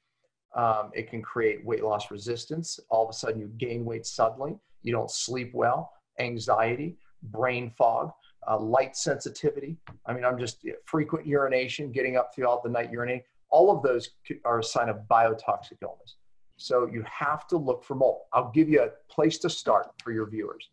Um, 0.56 0.90
it 0.94 1.10
can 1.10 1.20
create 1.20 1.64
weight 1.66 1.84
loss 1.84 2.10
resistance. 2.10 2.80
All 2.88 3.04
of 3.04 3.10
a 3.10 3.12
sudden, 3.12 3.40
you 3.40 3.48
gain 3.58 3.84
weight 3.84 4.06
suddenly. 4.06 4.56
You 4.82 4.92
don't 4.92 5.10
sleep 5.10 5.50
well, 5.52 5.92
anxiety, 6.18 6.96
brain 7.24 7.70
fog, 7.76 8.10
uh, 8.48 8.58
light 8.58 8.96
sensitivity. 8.96 9.76
I 10.06 10.12
mean, 10.12 10.24
I'm 10.24 10.38
just 10.38 10.64
frequent 10.84 11.26
urination, 11.26 11.92
getting 11.92 12.16
up 12.16 12.34
throughout 12.34 12.62
the 12.62 12.70
night 12.70 12.92
urinating. 12.92 13.22
All 13.50 13.70
of 13.70 13.82
those 13.82 14.10
are 14.44 14.60
a 14.60 14.64
sign 14.64 14.88
of 14.88 14.96
biotoxic 15.10 15.82
illness. 15.82 16.16
So 16.56 16.86
you 16.86 17.04
have 17.06 17.46
to 17.48 17.56
look 17.56 17.84
for 17.84 17.94
mold. 17.94 18.22
I'll 18.32 18.50
give 18.52 18.68
you 18.68 18.82
a 18.82 18.90
place 19.12 19.38
to 19.38 19.50
start 19.50 19.88
for 20.02 20.12
your 20.12 20.28
viewers. 20.28 20.70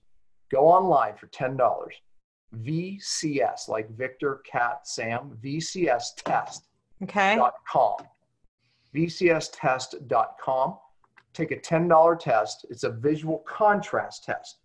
Go 0.51 0.67
online 0.67 1.15
for 1.15 1.27
$10 1.27 1.57
VCS, 2.55 3.67
like 3.67 3.89
Victor, 3.95 4.41
Cat, 4.49 4.87
Sam, 4.87 5.37
VCS 5.43 6.15
test. 6.23 6.67
Okay. 7.03 7.39
.com. 7.67 7.97
VCStest.com. 8.95 10.77
Take 11.33 11.51
a 11.51 11.57
$10 11.57 12.19
test. 12.19 12.65
It's 12.69 12.83
a 12.83 12.89
visual 12.89 13.43
contrast 13.47 14.25
test. 14.25 14.58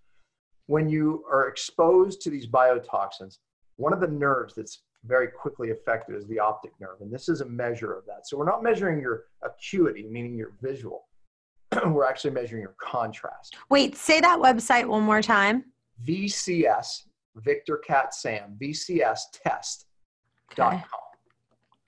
When 0.67 0.89
you 0.89 1.25
are 1.31 1.49
exposed 1.49 2.21
to 2.23 2.31
these 2.31 2.47
biotoxins, 2.47 3.39
one 3.77 3.93
of 3.93 4.01
the 4.01 4.09
nerves 4.09 4.55
that's 4.55 4.83
very 5.05 5.29
quickly 5.29 5.71
affected 5.71 6.17
is 6.17 6.27
the 6.27 6.39
optic 6.39 6.73
nerve. 6.81 7.01
And 7.01 7.13
this 7.13 7.29
is 7.29 7.41
a 7.41 7.45
measure 7.45 7.93
of 7.93 8.07
that. 8.07 8.27
So 8.27 8.39
we're 8.39 8.47
not 8.47 8.63
measuring 8.63 9.01
your 9.01 9.25
acuity, 9.43 10.07
meaning 10.09 10.37
your 10.37 10.53
visual. 10.63 11.07
we're 11.87 12.07
actually 12.07 12.31
measuring 12.31 12.63
your 12.63 12.75
contrast. 12.81 13.57
Wait, 13.71 13.97
say 13.97 14.21
that 14.21 14.39
website 14.39 14.87
one 14.87 15.03
more 15.03 15.23
time. 15.23 15.65
VCS, 16.07 17.03
Victor 17.37 17.79
Cat 17.79 18.15
Sam, 18.15 18.57
VCStest.com. 18.61 19.87
Okay. 20.59 20.85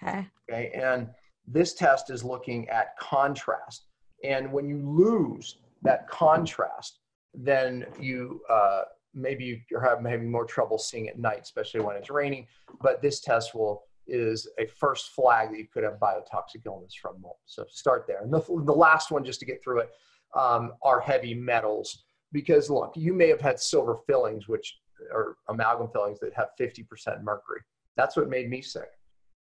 okay. 0.02 0.28
Okay. 0.50 0.71
And 0.75 1.08
this 1.47 1.75
test 1.75 2.10
is 2.10 2.25
looking 2.25 2.69
at 2.69 2.97
contrast. 2.99 3.86
And 4.25 4.52
when 4.52 4.69
you 4.69 4.78
lose 4.78 5.58
that 5.82 6.08
contrast, 6.08 6.99
then 7.36 7.86
you 8.00 8.40
uh, 8.50 8.82
maybe 9.14 9.64
you're 9.70 9.80
having 9.80 10.30
more 10.30 10.44
trouble 10.44 10.78
seeing 10.78 11.08
at 11.08 11.18
night, 11.18 11.40
especially 11.42 11.80
when 11.80 11.96
it's 11.96 12.10
raining. 12.10 12.46
But 12.80 13.02
this 13.02 13.20
test 13.20 13.54
will 13.54 13.84
is 14.06 14.49
a 14.58 14.66
first 14.66 15.10
flag 15.10 15.50
that 15.50 15.58
you 15.58 15.66
could 15.72 15.82
have 15.82 15.94
biotoxic 15.94 16.64
illness 16.64 16.94
from 16.94 17.20
mold. 17.20 17.36
So 17.46 17.64
start 17.68 18.04
there. 18.06 18.22
And 18.22 18.32
the, 18.32 18.40
the 18.40 18.72
last 18.72 19.10
one, 19.10 19.25
just 19.25 19.40
to 19.40 19.46
get 19.46 19.62
through 19.62 19.80
it, 19.80 19.90
um, 20.34 20.72
are 20.82 21.00
heavy 21.00 21.34
metals. 21.34 22.04
Because 22.32 22.70
look, 22.70 22.92
you 22.96 23.12
may 23.12 23.28
have 23.28 23.40
had 23.40 23.58
silver 23.58 23.99
fillings, 24.06 24.49
which 24.49 24.78
are 25.12 25.36
amalgam 25.49 25.88
fillings 25.92 26.20
that 26.20 26.32
have 26.34 26.49
50% 26.60 27.22
mercury. 27.22 27.60
That's 27.96 28.16
what 28.16 28.28
made 28.28 28.49
me 28.49 28.62
sick. 28.62 28.90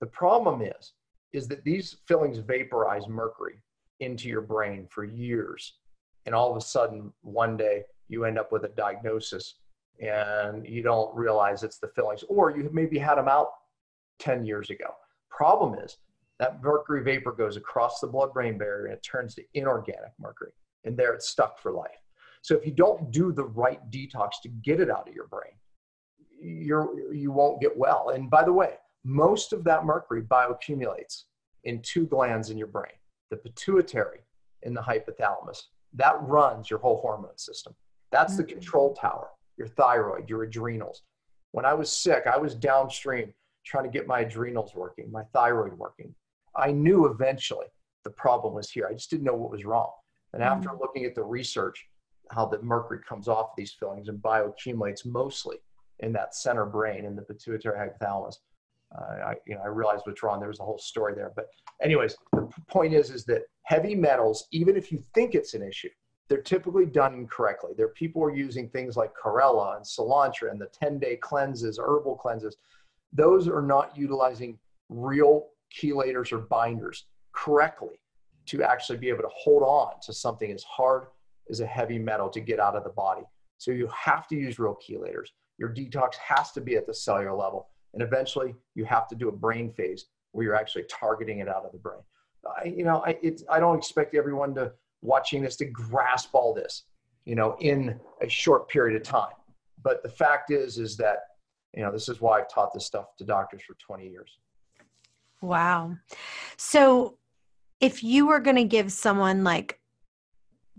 The 0.00 0.06
problem 0.06 0.62
is, 0.62 0.92
is 1.32 1.48
that 1.48 1.64
these 1.64 1.96
fillings 2.06 2.38
vaporize 2.38 3.08
mercury 3.08 3.60
into 4.00 4.28
your 4.28 4.42
brain 4.42 4.86
for 4.90 5.04
years. 5.04 5.74
And 6.26 6.34
all 6.34 6.50
of 6.50 6.56
a 6.56 6.60
sudden, 6.60 7.12
one 7.22 7.56
day, 7.56 7.84
you 8.08 8.24
end 8.24 8.38
up 8.38 8.52
with 8.52 8.64
a 8.64 8.68
diagnosis 8.68 9.54
and 10.00 10.66
you 10.66 10.82
don't 10.82 11.14
realize 11.16 11.62
it's 11.62 11.78
the 11.78 11.88
fillings, 11.88 12.22
or 12.28 12.50
you 12.50 12.68
maybe 12.72 12.98
had 12.98 13.16
them 13.16 13.28
out 13.28 13.48
10 14.18 14.44
years 14.44 14.70
ago. 14.70 14.94
Problem 15.30 15.78
is, 15.78 15.96
that 16.38 16.62
mercury 16.62 17.02
vapor 17.02 17.32
goes 17.32 17.56
across 17.56 18.00
the 18.00 18.06
blood 18.06 18.32
brain 18.32 18.58
barrier 18.58 18.86
and 18.86 18.94
it 18.94 19.02
turns 19.02 19.34
to 19.34 19.42
inorganic 19.54 20.12
mercury. 20.18 20.52
And 20.84 20.96
there 20.96 21.14
it's 21.14 21.28
stuck 21.28 21.58
for 21.58 21.72
life. 21.72 22.02
So 22.42 22.54
if 22.54 22.66
you 22.66 22.72
don't 22.72 23.10
do 23.10 23.32
the 23.32 23.44
right 23.44 23.80
detox 23.90 24.32
to 24.42 24.48
get 24.48 24.80
it 24.80 24.90
out 24.90 25.08
of 25.08 25.14
your 25.14 25.26
brain, 25.28 25.54
you're 26.40 27.12
you 27.12 27.32
won't 27.32 27.60
get 27.60 27.76
well. 27.76 28.10
And 28.14 28.30
by 28.30 28.44
the 28.44 28.52
way, 28.52 28.74
most 29.04 29.52
of 29.52 29.64
that 29.64 29.84
mercury 29.84 30.22
bioaccumulates 30.22 31.24
in 31.64 31.80
two 31.82 32.06
glands 32.06 32.50
in 32.50 32.58
your 32.58 32.66
brain, 32.66 32.92
the 33.30 33.36
pituitary 33.36 34.20
and 34.62 34.76
the 34.76 34.80
hypothalamus. 34.80 35.62
That 35.96 36.16
runs 36.20 36.70
your 36.70 36.78
whole 36.78 37.00
hormone 37.00 37.36
system. 37.38 37.74
That's 38.12 38.36
the 38.36 38.44
mm-hmm. 38.44 38.52
control 38.52 38.94
tower, 38.94 39.28
your 39.56 39.68
thyroid, 39.68 40.28
your 40.28 40.44
adrenals. 40.44 41.02
When 41.52 41.64
I 41.64 41.74
was 41.74 41.90
sick, 41.90 42.24
I 42.26 42.36
was 42.36 42.54
downstream 42.54 43.32
trying 43.64 43.84
to 43.84 43.90
get 43.90 44.06
my 44.06 44.20
adrenals 44.20 44.74
working, 44.74 45.10
my 45.10 45.24
thyroid 45.32 45.72
working. 45.72 46.14
I 46.54 46.70
knew 46.70 47.06
eventually 47.06 47.66
the 48.04 48.10
problem 48.10 48.54
was 48.54 48.70
here. 48.70 48.86
I 48.88 48.94
just 48.94 49.10
didn't 49.10 49.24
know 49.24 49.34
what 49.34 49.50
was 49.50 49.64
wrong. 49.64 49.90
And 50.32 50.42
after 50.42 50.68
mm-hmm. 50.68 50.80
looking 50.80 51.04
at 51.04 51.14
the 51.14 51.24
research, 51.24 51.84
how 52.30 52.46
the 52.46 52.60
mercury 52.62 53.00
comes 53.08 53.28
off 53.28 53.56
these 53.56 53.72
fillings 53.78 54.08
and 54.08 54.18
bioaccumulates 54.18 55.06
mostly 55.06 55.56
in 56.00 56.12
that 56.12 56.34
center 56.34 56.66
brain 56.66 57.04
in 57.04 57.16
the 57.16 57.22
pituitary 57.22 57.78
hypothalamus. 57.78 58.36
I, 58.98 59.34
you 59.46 59.54
know, 59.54 59.62
I 59.62 59.68
realized 59.68 60.02
what's 60.04 60.22
wrong. 60.22 60.40
There 60.40 60.48
was 60.48 60.60
a 60.60 60.64
whole 60.64 60.78
story 60.78 61.14
there, 61.14 61.32
but 61.34 61.46
anyways, 61.82 62.16
the 62.32 62.48
point 62.68 62.94
is, 62.94 63.10
is 63.10 63.24
that 63.26 63.42
heavy 63.64 63.94
metals, 63.94 64.46
even 64.52 64.76
if 64.76 64.90
you 64.90 65.02
think 65.14 65.34
it's 65.34 65.54
an 65.54 65.62
issue, 65.62 65.90
they're 66.28 66.42
typically 66.42 66.86
done 66.86 67.14
incorrectly. 67.14 67.72
There, 67.76 67.86
are 67.86 67.90
people 67.90 68.22
are 68.24 68.34
using 68.34 68.68
things 68.68 68.96
like 68.96 69.12
chlorella 69.14 69.76
and 69.76 69.84
cilantro 69.84 70.50
and 70.50 70.60
the 70.60 70.68
10-day 70.82 71.16
cleanses, 71.16 71.78
herbal 71.78 72.16
cleanses. 72.16 72.56
Those 73.12 73.48
are 73.48 73.62
not 73.62 73.96
utilizing 73.96 74.58
real 74.88 75.48
chelators 75.72 76.32
or 76.32 76.38
binders 76.38 77.06
correctly 77.32 78.00
to 78.46 78.62
actually 78.62 78.98
be 78.98 79.08
able 79.08 79.22
to 79.22 79.30
hold 79.32 79.62
on 79.62 79.94
to 80.02 80.12
something 80.12 80.50
as 80.50 80.64
hard 80.64 81.06
as 81.50 81.60
a 81.60 81.66
heavy 81.66 81.98
metal 81.98 82.28
to 82.30 82.40
get 82.40 82.58
out 82.58 82.76
of 82.76 82.84
the 82.84 82.90
body. 82.90 83.22
So 83.58 83.70
you 83.70 83.88
have 83.88 84.26
to 84.28 84.36
use 84.36 84.58
real 84.58 84.76
chelators. 84.76 85.28
Your 85.58 85.72
detox 85.72 86.14
has 86.16 86.52
to 86.52 86.60
be 86.60 86.76
at 86.76 86.86
the 86.86 86.94
cellular 86.94 87.34
level. 87.34 87.68
And 87.96 88.02
eventually 88.02 88.54
you 88.74 88.84
have 88.84 89.08
to 89.08 89.14
do 89.14 89.28
a 89.28 89.32
brain 89.32 89.72
phase 89.72 90.04
where 90.32 90.44
you're 90.44 90.54
actually 90.54 90.84
targeting 90.90 91.38
it 91.38 91.48
out 91.48 91.64
of 91.64 91.72
the 91.72 91.78
brain. 91.78 92.02
I, 92.46 92.66
you 92.66 92.84
know, 92.84 93.02
I, 93.06 93.18
I 93.50 93.58
don't 93.58 93.78
expect 93.78 94.14
everyone 94.14 94.54
to 94.56 94.72
watching 95.00 95.40
this 95.40 95.56
to 95.56 95.64
grasp 95.64 96.34
all 96.34 96.52
this, 96.52 96.84
you 97.24 97.34
know, 97.34 97.56
in 97.60 97.98
a 98.20 98.28
short 98.28 98.68
period 98.68 99.00
of 99.00 99.02
time. 99.02 99.32
But 99.82 100.02
the 100.02 100.10
fact 100.10 100.50
is, 100.50 100.76
is 100.76 100.98
that, 100.98 101.20
you 101.72 101.82
know, 101.82 101.90
this 101.90 102.10
is 102.10 102.20
why 102.20 102.38
I've 102.38 102.50
taught 102.50 102.74
this 102.74 102.84
stuff 102.84 103.16
to 103.16 103.24
doctors 103.24 103.62
for 103.66 103.74
20 103.74 104.06
years. 104.06 104.36
Wow. 105.40 105.96
So 106.58 107.16
if 107.80 108.04
you 108.04 108.26
were 108.26 108.40
going 108.40 108.56
to 108.56 108.64
give 108.64 108.92
someone 108.92 109.42
like 109.42 109.80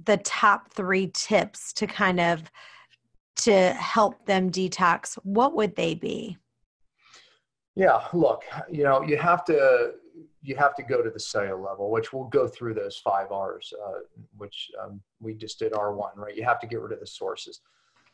the 0.05 0.17
top 0.17 0.71
three 0.71 1.09
tips 1.15 1.73
to 1.73 1.87
kind 1.87 2.19
of 2.19 2.43
to 3.37 3.73
help 3.73 4.23
them 4.27 4.51
detox 4.51 5.15
what 5.23 5.55
would 5.55 5.75
they 5.75 5.95
be 5.95 6.37
yeah 7.77 8.01
look 8.13 8.43
you 8.69 8.83
know 8.83 9.01
you 9.01 9.17
have 9.17 9.45
to 9.45 9.93
you 10.41 10.55
have 10.55 10.75
to 10.75 10.83
go 10.83 11.01
to 11.01 11.09
the 11.09 11.19
cellular 11.19 11.59
level 11.59 11.91
which 11.91 12.11
we'll 12.11 12.25
go 12.25 12.47
through 12.47 12.73
those 12.73 12.97
five 12.97 13.31
r's 13.31 13.71
uh, 13.85 13.99
which 14.37 14.69
um, 14.83 14.99
we 15.19 15.33
just 15.33 15.59
did 15.59 15.71
r1 15.73 16.15
right 16.15 16.35
you 16.35 16.43
have 16.43 16.59
to 16.59 16.67
get 16.67 16.81
rid 16.81 16.91
of 16.91 16.99
the 16.99 17.07
sources 17.07 17.61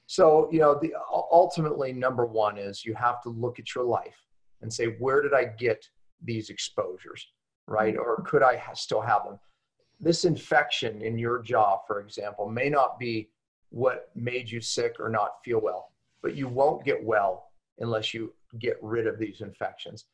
so 0.06 0.49
you 0.52 0.60
know 0.60 0.78
the 0.82 0.93
ultimately 1.32 1.93
number 1.93 2.26
one 2.26 2.58
is 2.58 2.86
you 2.86 2.93
have 2.93 3.21
to 3.21 3.30
look 3.30 3.58
at 3.60 3.73
your 3.73 3.86
life 3.86 4.28
and 4.62 4.71
say 4.71 4.86
where 4.99 5.21
did 5.21 5.34
i 5.34 5.45
get 5.45 5.84
these 6.21 6.49
exposures 6.49 7.28
right? 7.67 7.95
Or 7.97 8.21
could 8.26 8.43
I 8.43 8.58
ha- 8.58 8.73
still 8.73 9.02
have 9.02 9.23
them? 9.23 9.39
This 9.99 10.26
infection 10.26 11.02
in 11.02 11.17
your 11.17 11.41
jaw, 11.41 11.80
for 11.88 12.02
example, 12.02 12.49
may 12.49 12.69
not 12.69 12.99
be 12.99 13.30
what 13.69 14.10
made 14.15 14.49
you 14.49 14.62
sick 14.62 14.95
or 14.99 15.10
not 15.10 15.43
feel 15.43 15.62
well, 15.62 15.91
but 16.21 16.36
you 16.36 16.47
won't 16.47 16.86
get 16.86 17.04
well 17.04 17.52
unless 17.80 18.13
you 18.13 18.34
get 18.60 18.78
rid 18.82 19.08
of 19.08 19.20
these 19.20 19.42
infections. 19.42 20.06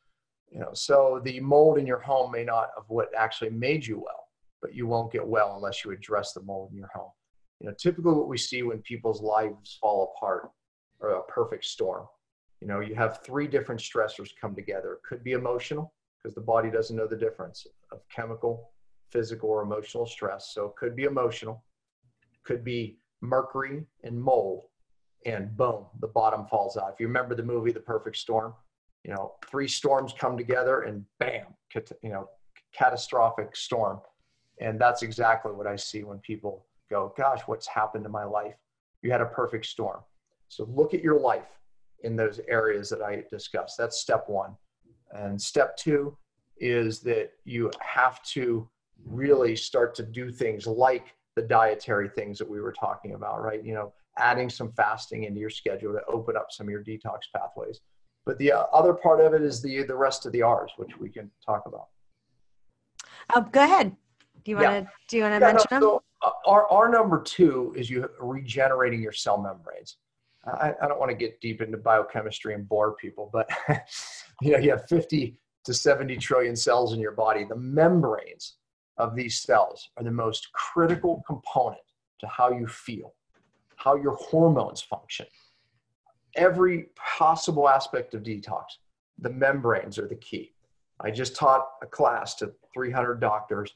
You 0.52 0.60
know, 0.60 0.72
so 0.74 1.22
the 1.24 1.40
mold 1.40 1.78
in 1.78 1.86
your 1.86 2.00
home 2.00 2.32
may 2.32 2.44
not 2.44 2.70
of 2.76 2.86
what 2.88 3.10
actually 3.16 3.52
made 3.52 3.86
you 3.86 3.98
well, 4.00 4.28
but 4.62 4.74
you 4.74 4.88
won't 4.88 5.12
get 5.12 5.26
well 5.26 5.56
unless 5.56 5.84
you 5.84 5.92
address 5.92 6.34
the 6.34 6.42
mold 6.42 6.72
in 6.72 6.78
your 6.78 6.90
home. 6.94 7.12
You 7.60 7.68
know, 7.68 7.76
typically 7.78 8.14
what 8.14 8.28
we 8.28 8.38
see 8.38 8.64
when 8.64 8.80
people's 8.80 9.22
lives 9.22 9.78
fall 9.80 10.14
apart 10.16 10.50
are 11.02 11.18
a 11.18 11.24
perfect 11.24 11.66
storm. 11.66 12.06
You 12.62 12.68
know, 12.68 12.80
you 12.80 12.96
have 12.96 13.22
three 13.24 13.48
different 13.48 13.80
stressors 13.80 14.30
come 14.40 14.56
together. 14.56 14.94
It 14.94 15.04
could 15.08 15.24
be 15.24 15.34
emotional 15.34 15.94
because 16.18 16.36
the 16.36 16.42
body 16.42 16.70
doesn't 16.70 16.96
know 16.96 17.08
the 17.08 17.16
difference 17.16 17.66
of 17.92 18.00
chemical, 18.14 18.72
physical, 19.12 19.50
or 19.50 19.62
emotional 19.62 20.06
stress. 20.06 20.52
So 20.54 20.66
it 20.66 20.76
could 20.78 20.96
be 20.96 21.04
emotional, 21.04 21.64
could 22.44 22.64
be 22.64 22.98
mercury 23.22 23.86
and 24.04 24.20
mold, 24.20 24.64
and 25.26 25.56
boom, 25.56 25.86
the 26.00 26.08
bottom 26.08 26.46
falls 26.46 26.78
out. 26.78 26.92
If 26.94 27.00
you 27.00 27.08
remember 27.08 27.36
the 27.36 27.44
movie 27.44 27.72
The 27.72 27.80
Perfect 27.80 28.18
Storm, 28.18 28.54
you 29.04 29.14
know, 29.14 29.34
three 29.50 29.68
storms 29.68 30.14
come 30.18 30.38
together 30.38 30.82
and 30.82 31.06
bam, 31.20 31.46
you 32.04 32.10
know, 32.10 32.30
catastrophic 32.74 33.56
storm. 33.56 34.00
And 34.60 34.80
that's 34.80 35.04
exactly 35.04 35.52
what 35.52 35.68
I 35.68 35.76
see 35.76 36.04
when 36.04 36.20
people 36.20 36.66
go, 36.90 37.14
gosh, 37.18 37.42
what's 37.46 37.68
happened 37.68 38.04
to 38.04 38.10
my 38.10 38.26
life? 38.26 38.56
You 39.02 39.12
had 39.12 39.22
a 39.22 39.26
perfect 39.26 39.66
storm. 39.66 40.02
So 40.50 40.68
look 40.74 40.94
at 40.94 41.02
your 41.02 41.20
life 41.20 41.48
in 42.04 42.16
those 42.16 42.40
areas 42.48 42.90
that 42.90 43.02
I 43.02 43.24
discussed. 43.30 43.78
That's 43.78 44.00
step 44.00 44.26
one. 44.28 44.56
And 45.12 45.42
step 45.42 45.78
two 45.78 46.18
is 46.58 47.00
that 47.02 47.32
you 47.46 47.72
have 47.82 48.22
to 48.24 48.70
really 49.06 49.56
start 49.56 49.96
to 49.96 50.04
do 50.04 50.32
things 50.32 50.68
like 50.68 51.16
the 51.36 51.42
dietary 51.42 52.10
things 52.10 52.38
that 52.38 52.50
we 52.50 52.60
were 52.60 52.74
talking 52.74 53.14
about, 53.14 53.42
right? 53.42 53.64
You 53.64 53.74
know, 53.74 53.94
adding 54.20 54.50
some 54.50 54.72
fasting 54.74 55.24
into 55.24 55.40
your 55.40 55.50
schedule 55.50 55.94
to 55.94 56.02
open 56.08 56.36
up 56.36 56.48
some 56.50 56.68
of 56.68 56.72
your 56.72 56.84
detox 56.84 57.20
pathways. 57.36 57.82
But 58.26 58.38
the 58.38 58.52
uh, 58.52 58.66
other 58.74 58.94
part 58.94 59.22
of 59.22 59.34
it 59.34 59.42
is 59.42 59.62
the 59.62 59.84
the 59.84 59.96
rest 59.96 60.26
of 60.26 60.32
the 60.32 60.42
R's, 60.42 60.72
which 60.78 60.98
we 61.00 61.10
can 61.10 61.32
talk 61.46 61.64
about. 61.66 61.88
Oh, 63.34 63.42
go 63.42 63.64
ahead. 63.64 63.96
Do 64.44 64.52
you 64.52 64.58
want 64.58 64.68
to 64.68 64.82
yeah. 64.82 64.88
do 65.08 65.18
you 65.18 65.24
want 65.24 65.36
to 65.36 65.46
yeah, 65.46 65.54
mention 65.54 65.68
no, 65.72 65.80
them? 65.80 65.82
So 65.82 66.04
uh, 66.22 66.32
our, 66.46 66.72
our 66.72 66.90
number 66.90 67.22
two 67.22 67.74
is 67.76 67.90
you 67.90 68.10
regenerating 68.20 69.02
your 69.02 69.12
cell 69.12 69.42
membranes. 69.42 69.98
I, 70.46 70.74
I 70.82 70.88
don't 70.88 71.00
want 71.00 71.12
to 71.12 71.18
get 71.18 71.40
deep 71.42 71.62
into 71.62 71.78
biochemistry 71.78 72.54
and 72.54 72.68
bore 72.68 72.96
people, 72.96 73.30
but 73.32 73.50
you 74.42 74.52
know 74.52 74.58
you 74.58 74.72
have 74.72 74.88
50 74.88 75.38
to 75.66 75.74
70 75.74 76.18
trillion 76.18 76.56
cells 76.56 76.94
in 76.94 77.00
your 77.00 77.12
body. 77.12 77.44
The 77.44 77.56
membranes 77.56 78.56
of 78.98 79.16
these 79.16 79.42
cells 79.42 79.90
are 79.98 80.04
the 80.04 80.12
most 80.12 80.52
critical 80.54 81.24
component 81.28 81.82
to 82.20 82.28
how 82.28 82.52
you 82.52 82.68
feel, 82.68 83.14
how 83.80 83.96
your 83.96 84.16
hormones 84.16 84.82
function. 84.82 85.26
Every 86.36 86.88
possible 86.96 87.68
aspect 87.68 88.14
of 88.14 88.24
detox, 88.24 88.64
the 89.18 89.30
membranes 89.30 89.98
are 89.98 90.08
the 90.08 90.16
key. 90.16 90.54
I 91.00 91.12
just 91.12 91.36
taught 91.36 91.66
a 91.82 91.86
class 91.86 92.36
to 92.36 92.52
300 92.74 93.22
doctors, 93.22 93.74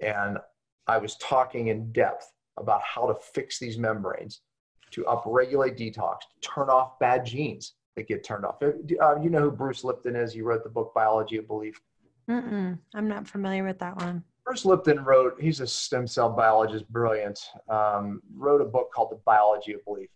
and 0.00 0.38
I 0.86 0.98
was 0.98 1.16
talking 1.16 1.68
in 1.68 1.90
depth 1.92 2.32
about 2.58 2.82
how 2.82 3.06
to 3.06 3.14
fix 3.14 3.58
these 3.58 3.78
membranes 3.78 4.42
to 4.90 5.04
upregulate 5.04 5.78
detox, 5.78 6.18
to 6.20 6.48
turn 6.48 6.68
off 6.68 6.98
bad 6.98 7.24
genes 7.24 7.72
that 7.96 8.06
get 8.06 8.22
turned 8.22 8.44
off. 8.44 8.62
Uh, 8.62 9.20
you 9.22 9.30
know 9.30 9.40
who 9.40 9.50
Bruce 9.50 9.84
Lipton 9.84 10.16
is? 10.16 10.34
He 10.34 10.42
wrote 10.42 10.64
the 10.64 10.70
book 10.70 10.92
Biology 10.94 11.38
of 11.38 11.48
Belief. 11.48 11.80
Mm-mm, 12.28 12.78
I'm 12.94 13.08
not 13.08 13.26
familiar 13.26 13.64
with 13.64 13.78
that 13.78 13.96
one. 13.96 14.22
Bruce 14.46 14.64
Lipton 14.64 15.04
wrote, 15.04 15.34
he's 15.40 15.58
a 15.58 15.66
stem 15.66 16.06
cell 16.06 16.30
biologist, 16.30 16.88
brilliant, 16.92 17.50
um, 17.68 18.22
wrote 18.36 18.60
a 18.60 18.64
book 18.64 18.92
called 18.94 19.10
The 19.10 19.20
Biology 19.24 19.72
of 19.72 19.84
Belief. 19.84 20.08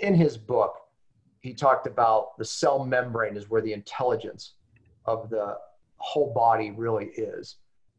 In 0.00 0.12
his 0.12 0.36
book, 0.36 0.74
he 1.40 1.54
talked 1.54 1.86
about 1.86 2.36
the 2.36 2.44
cell 2.44 2.84
membrane 2.84 3.36
is 3.36 3.48
where 3.48 3.62
the 3.62 3.72
intelligence 3.72 4.54
of 5.04 5.30
the 5.30 5.56
whole 5.98 6.34
body 6.34 6.72
really 6.72 7.10
is. 7.16 7.58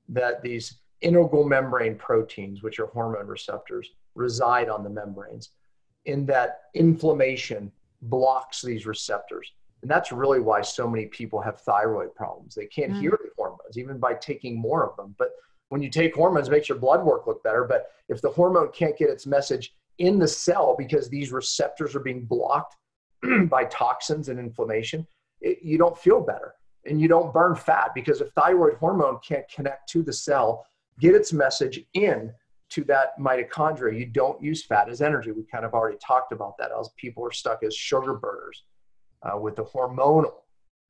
That 0.10 0.44
these 0.44 0.80
integral 1.00 1.46
membrane 1.46 1.96
proteins, 1.96 2.62
which 2.64 2.80
are 2.80 2.88
hormone 2.88 3.28
receptors, 3.28 3.90
reside 4.14 4.68
on 4.68 4.84
the 4.84 4.90
membranes. 4.90 5.52
In 6.04 6.26
that 6.26 6.64
inflammation 6.74 7.72
blocks 8.02 8.62
these 8.62 8.86
receptors. 8.86 9.54
And 9.84 9.90
that's 9.90 10.12
really 10.12 10.42
why 10.42 10.62
so 10.62 10.86
many 10.90 11.06
people 11.06 11.40
have 11.40 11.62
thyroid 11.62 12.14
problems. 12.14 12.56
They 12.56 12.66
can't 12.66 12.92
mm. 12.92 13.00
hear 13.00 13.12
the 13.12 13.30
hormones, 13.38 13.78
even 13.78 14.00
by 14.00 14.16
taking 14.16 14.60
more 14.60 14.90
of 14.90 14.98
them. 14.98 15.16
But 15.18 15.30
when 15.70 15.82
you 15.82 15.90
take 15.90 16.16
hormones, 16.16 16.50
makes 16.50 16.70
your 16.70 16.78
blood 16.78 17.04
work 17.04 17.28
look 17.28 17.44
better. 17.44 17.66
But 17.66 17.88
if 18.10 18.22
the 18.22 18.30
hormone 18.30 18.72
can't 18.72 18.98
get 18.98 19.10
its 19.10 19.26
message 19.26 19.74
in 19.98 20.20
the 20.20 20.28
cell 20.28 20.76
because 20.78 21.10
these 21.10 21.32
receptors 21.32 21.96
are 21.96 22.02
being 22.02 22.26
blocked 22.26 22.76
by 23.50 23.66
toxins 23.66 24.30
and 24.30 24.40
inflammation, 24.40 25.06
it, 25.42 25.60
you 25.62 25.78
don't 25.78 25.98
feel 25.98 26.22
better 26.22 26.54
and 26.86 27.02
you 27.02 27.08
don't 27.08 27.34
burn 27.34 27.56
fat 27.56 27.92
because 27.94 28.22
if 28.22 28.30
thyroid 28.30 28.76
hormone 28.76 29.20
can't 29.28 29.48
connect 29.50 29.90
to 29.90 30.02
the 30.02 30.14
cell, 30.14 30.66
get 31.00 31.16
its 31.16 31.34
message 31.34 31.82
in 31.94 32.32
to 32.70 32.84
that 32.84 33.18
mitochondria, 33.20 33.98
you 33.98 34.06
don't 34.06 34.42
use 34.42 34.66
fat 34.66 34.90
as 34.90 35.02
energy. 35.02 35.32
We 35.32 35.44
kind 35.44 35.66
of 35.66 35.74
already 35.74 35.98
talked 36.06 36.32
about 36.32 36.58
that 36.58 36.72
as 36.78 36.90
people 36.98 37.26
are 37.26 37.32
stuck 37.32 37.64
as 37.64 37.76
sugar 37.76 38.14
burners 38.14 38.64
uh, 39.24 39.38
with 39.38 39.56
the 39.56 39.64
hormonal 39.64 40.34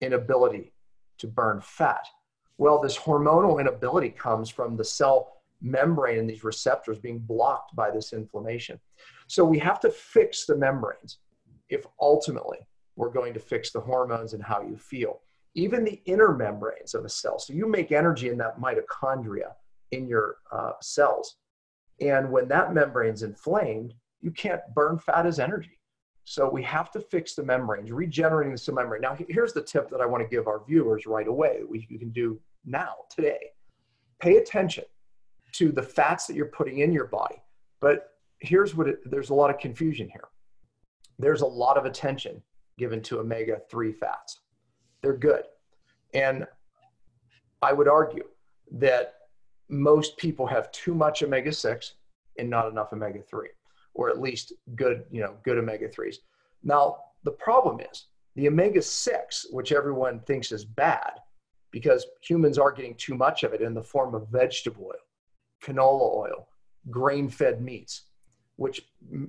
inability 0.02 0.74
to 1.20 1.28
burn 1.28 1.62
fat. 1.62 2.06
Well, 2.58 2.82
this 2.82 2.98
hormonal 2.98 3.60
inability 3.60 4.10
comes 4.10 4.50
from 4.50 4.76
the 4.76 4.84
cell 4.84 5.34
membrane 5.62 6.20
and 6.20 6.30
these 6.30 6.44
receptors 6.44 7.00
being 7.00 7.20
blocked 7.20 7.76
by 7.76 7.92
this 7.92 8.14
inflammation. 8.14 8.80
So 9.28 9.44
we 9.44 9.60
have 9.60 9.80
to 9.82 9.90
fix 9.90 10.46
the 10.46 10.56
membranes 10.56 11.20
if 11.70 11.86
ultimately 12.00 12.60
we're 12.96 13.10
going 13.10 13.34
to 13.34 13.40
fix 13.40 13.72
the 13.72 13.80
hormones 13.80 14.34
and 14.34 14.44
how 14.44 14.62
you 14.62 14.78
feel. 14.78 15.22
Even 15.56 15.84
the 15.84 16.02
inner 16.06 16.34
membranes 16.34 16.94
of 16.94 17.06
a 17.06 17.10
cell. 17.10 17.40
So 17.40 17.54
you 17.54 17.68
make 17.68 17.92
energy 17.92 18.30
in 18.30 18.38
that 18.38 18.60
mitochondria 18.60 19.54
in 19.92 20.08
your 20.08 20.38
uh, 20.52 20.74
cells. 20.82 21.38
And 22.00 22.32
when 22.32 22.48
that 22.50 22.74
membrane's 22.74 23.24
inflamed, 23.24 23.94
you 24.22 24.32
can't 24.32 24.62
burn 24.76 25.00
fat 25.00 25.26
as 25.26 25.40
energy. 25.40 25.80
So 26.26 26.50
we 26.50 26.62
have 26.64 26.92
to 26.92 27.00
fix 27.00 27.36
the 27.36 27.44
membranes, 27.44 27.92
regenerating 27.92 28.52
the 28.52 28.58
cell 28.58 28.76
membrane. 28.76 29.02
Now, 29.02 29.18
here's 29.30 29.54
the 29.54 29.62
tip 29.62 29.90
that 29.90 30.02
I 30.02 30.06
want 30.06 30.22
to 30.24 30.30
give 30.30 30.48
our 30.48 30.62
viewers 30.68 31.06
right 31.08 31.28
away. 31.28 31.62
We, 31.68 31.88
you 31.90 31.98
can 31.98 32.10
do 32.10 32.40
now, 32.66 32.96
today. 33.10 33.52
Pay 34.20 34.38
attention 34.38 34.86
to 35.54 35.72
the 35.72 35.84
fats 35.84 36.28
that 36.28 36.36
you're 36.36 36.48
putting 36.48 36.80
in 36.80 36.92
your 36.92 37.06
body. 37.06 37.42
But 37.80 38.12
here's 38.40 38.76
what 38.76 38.88
it, 38.88 39.00
there's 39.10 39.30
a 39.30 39.34
lot 39.34 39.50
of 39.50 39.60
confusion 39.60 40.10
here. 40.10 40.28
There's 41.20 41.42
a 41.42 41.48
lot 41.48 41.78
of 41.78 41.86
attention 41.86 42.42
given 42.78 43.02
to 43.04 43.20
omega 43.20 43.62
3 43.70 43.92
fats. 43.94 44.42
They're 45.02 45.18
good. 45.18 45.44
And 46.14 46.46
I 47.62 47.74
would 47.74 47.88
argue 47.88 48.24
that 48.72 49.14
most 49.70 50.18
people 50.18 50.46
have 50.48 50.72
too 50.72 50.94
much 50.94 51.24
omega 51.24 51.52
6 51.52 51.94
and 52.38 52.50
not 52.50 52.70
enough 52.70 52.94
omega 52.94 53.22
3 53.22 53.50
or 53.94 54.10
at 54.10 54.22
least 54.22 54.54
good 54.76 55.04
you 55.12 55.22
know 55.22 55.36
good 55.44 55.58
omega 55.58 55.88
3s 55.88 56.18
now 56.64 56.98
the 57.24 57.32
problem 57.32 57.80
is 57.92 58.08
the 58.36 58.48
omega 58.48 58.82
6 58.82 59.48
which 59.52 59.72
everyone 59.72 60.20
thinks 60.22 60.52
is 60.52 60.64
bad 60.64 61.12
because 61.72 62.06
humans 62.22 62.58
are 62.58 62.72
getting 62.72 62.96
too 62.96 63.16
much 63.16 63.44
of 63.44 63.54
it 63.54 63.62
in 63.62 63.74
the 63.74 63.84
form 63.84 64.16
of 64.16 64.28
vegetable 64.30 64.86
oil 64.86 64.94
canola 65.64 66.16
oil 66.16 66.48
grain 66.90 67.30
fed 67.30 67.62
meats 67.62 68.04
which 68.56 68.82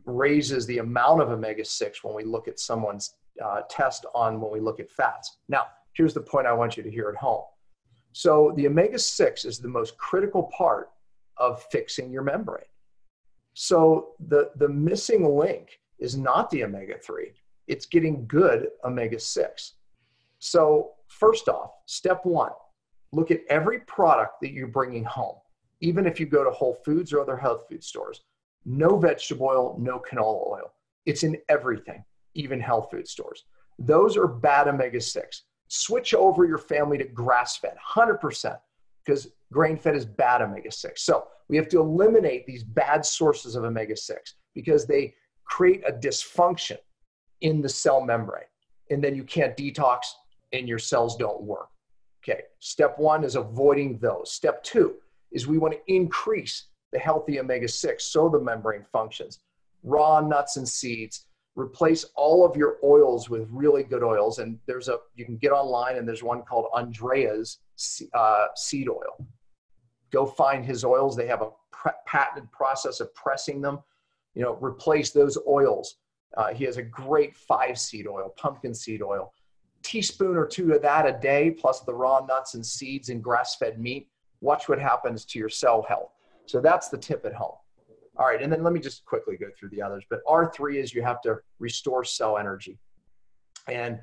raises 0.06 0.64
the 0.66 0.78
amount 0.78 1.20
of 1.20 1.30
omega 1.30 1.64
6 1.64 2.04
when 2.04 2.14
we 2.14 2.24
look 2.24 2.48
at 2.48 2.58
someone's 2.58 3.14
uh, 3.44 3.60
test 3.68 4.06
on 4.14 4.40
when 4.40 4.52
we 4.52 4.60
look 4.60 4.80
at 4.80 4.90
fats 4.90 5.38
now 5.48 5.66
here's 5.94 6.14
the 6.14 6.20
point 6.20 6.46
i 6.46 6.52
want 6.52 6.76
you 6.76 6.82
to 6.82 6.90
hear 6.90 7.08
at 7.08 7.16
home 7.16 7.44
so 8.12 8.52
the 8.56 8.66
omega 8.66 8.98
6 8.98 9.44
is 9.44 9.58
the 9.58 9.68
most 9.68 9.96
critical 9.96 10.44
part 10.44 10.90
of 11.36 11.62
fixing 11.70 12.10
your 12.10 12.22
membrane. 12.22 12.64
So 13.54 14.10
the, 14.18 14.50
the 14.56 14.68
missing 14.68 15.24
link 15.36 15.78
is 15.98 16.16
not 16.16 16.50
the 16.50 16.64
omega 16.64 16.98
3, 16.98 17.32
it's 17.66 17.86
getting 17.86 18.26
good 18.26 18.68
omega 18.84 19.18
6. 19.18 19.74
So, 20.38 20.92
first 21.08 21.48
off, 21.48 21.72
step 21.86 22.24
one 22.24 22.52
look 23.12 23.30
at 23.30 23.40
every 23.48 23.80
product 23.80 24.34
that 24.42 24.52
you're 24.52 24.66
bringing 24.66 25.04
home, 25.04 25.36
even 25.80 26.06
if 26.06 26.20
you 26.20 26.26
go 26.26 26.44
to 26.44 26.50
Whole 26.50 26.74
Foods 26.84 27.12
or 27.12 27.20
other 27.20 27.36
health 27.36 27.62
food 27.68 27.82
stores. 27.82 28.22
No 28.66 28.98
vegetable 28.98 29.46
oil, 29.46 29.76
no 29.80 29.98
canola 29.98 30.46
oil. 30.46 30.74
It's 31.06 31.22
in 31.22 31.38
everything, 31.48 32.04
even 32.34 32.60
health 32.60 32.88
food 32.90 33.08
stores. 33.08 33.44
Those 33.78 34.16
are 34.16 34.26
bad 34.26 34.68
omega 34.68 35.00
6 35.00 35.42
switch 35.68 36.14
over 36.14 36.44
your 36.44 36.58
family 36.58 36.98
to 36.98 37.04
grass 37.04 37.56
fed 37.56 37.76
100% 37.94 38.58
because 39.04 39.28
grain 39.52 39.76
fed 39.76 39.94
is 39.94 40.04
bad 40.04 40.42
omega 40.42 40.72
6 40.72 41.02
so 41.02 41.28
we 41.48 41.56
have 41.56 41.68
to 41.68 41.78
eliminate 41.78 42.46
these 42.46 42.64
bad 42.64 43.04
sources 43.04 43.54
of 43.54 43.64
omega 43.64 43.96
6 43.96 44.34
because 44.54 44.86
they 44.86 45.14
create 45.44 45.82
a 45.86 45.92
dysfunction 45.92 46.78
in 47.42 47.60
the 47.60 47.68
cell 47.68 48.00
membrane 48.00 48.44
and 48.90 49.04
then 49.04 49.14
you 49.14 49.24
can't 49.24 49.56
detox 49.56 50.00
and 50.52 50.68
your 50.68 50.78
cells 50.78 51.16
don't 51.16 51.42
work 51.42 51.68
Okay, 52.28 52.42
step 52.58 52.98
one 52.98 53.24
is 53.24 53.36
avoiding 53.36 53.98
those. 53.98 54.32
Step 54.32 54.62
two 54.62 54.96
is 55.32 55.46
we 55.46 55.58
want 55.58 55.74
to 55.74 55.92
increase 55.92 56.66
the 56.92 56.98
healthy 56.98 57.38
omega 57.38 57.68
6 57.68 58.04
so 58.04 58.28
the 58.28 58.40
membrane 58.40 58.84
functions. 58.92 59.40
Raw 59.82 60.20
nuts 60.20 60.56
and 60.56 60.68
seeds, 60.68 61.26
replace 61.54 62.04
all 62.16 62.44
of 62.44 62.56
your 62.56 62.78
oils 62.82 63.30
with 63.30 63.48
really 63.50 63.82
good 63.82 64.02
oils. 64.02 64.38
And 64.38 64.58
there's 64.66 64.88
a, 64.88 64.98
you 65.14 65.24
can 65.24 65.36
get 65.36 65.52
online 65.52 65.96
and 65.96 66.08
there's 66.08 66.22
one 66.22 66.42
called 66.42 66.66
Andreas 66.74 67.58
uh, 68.14 68.46
seed 68.56 68.88
oil. 68.88 69.26
Go 70.10 70.26
find 70.26 70.64
his 70.64 70.84
oils. 70.84 71.16
They 71.16 71.26
have 71.26 71.42
a 71.42 71.50
pre- 71.70 71.92
patented 72.06 72.50
process 72.50 73.00
of 73.00 73.14
pressing 73.14 73.60
them. 73.60 73.80
You 74.34 74.42
know, 74.42 74.58
replace 74.60 75.10
those 75.10 75.38
oils. 75.46 75.96
Uh, 76.36 76.52
he 76.52 76.64
has 76.64 76.76
a 76.76 76.82
great 76.82 77.36
five 77.36 77.78
seed 77.78 78.06
oil, 78.06 78.34
pumpkin 78.36 78.74
seed 78.74 79.02
oil. 79.02 79.32
Teaspoon 79.88 80.36
or 80.36 80.46
two 80.46 80.74
of 80.74 80.82
that 80.82 81.06
a 81.06 81.18
day, 81.18 81.50
plus 81.50 81.80
the 81.80 81.94
raw 81.94 82.20
nuts 82.28 82.52
and 82.54 82.64
seeds 82.64 83.08
and 83.08 83.24
grass 83.24 83.56
fed 83.56 83.80
meat. 83.80 84.06
Watch 84.42 84.68
what 84.68 84.78
happens 84.78 85.24
to 85.24 85.38
your 85.38 85.48
cell 85.48 85.82
health. 85.88 86.12
So 86.44 86.60
that's 86.60 86.90
the 86.90 86.98
tip 86.98 87.24
at 87.24 87.32
home. 87.32 87.56
All 88.18 88.26
right, 88.26 88.42
and 88.42 88.52
then 88.52 88.62
let 88.62 88.74
me 88.74 88.80
just 88.80 89.06
quickly 89.06 89.38
go 89.38 89.46
through 89.58 89.70
the 89.70 89.80
others. 89.80 90.04
But 90.10 90.20
R3 90.26 90.76
is 90.76 90.92
you 90.92 91.02
have 91.02 91.22
to 91.22 91.36
restore 91.58 92.04
cell 92.04 92.36
energy. 92.36 92.78
And 93.66 93.98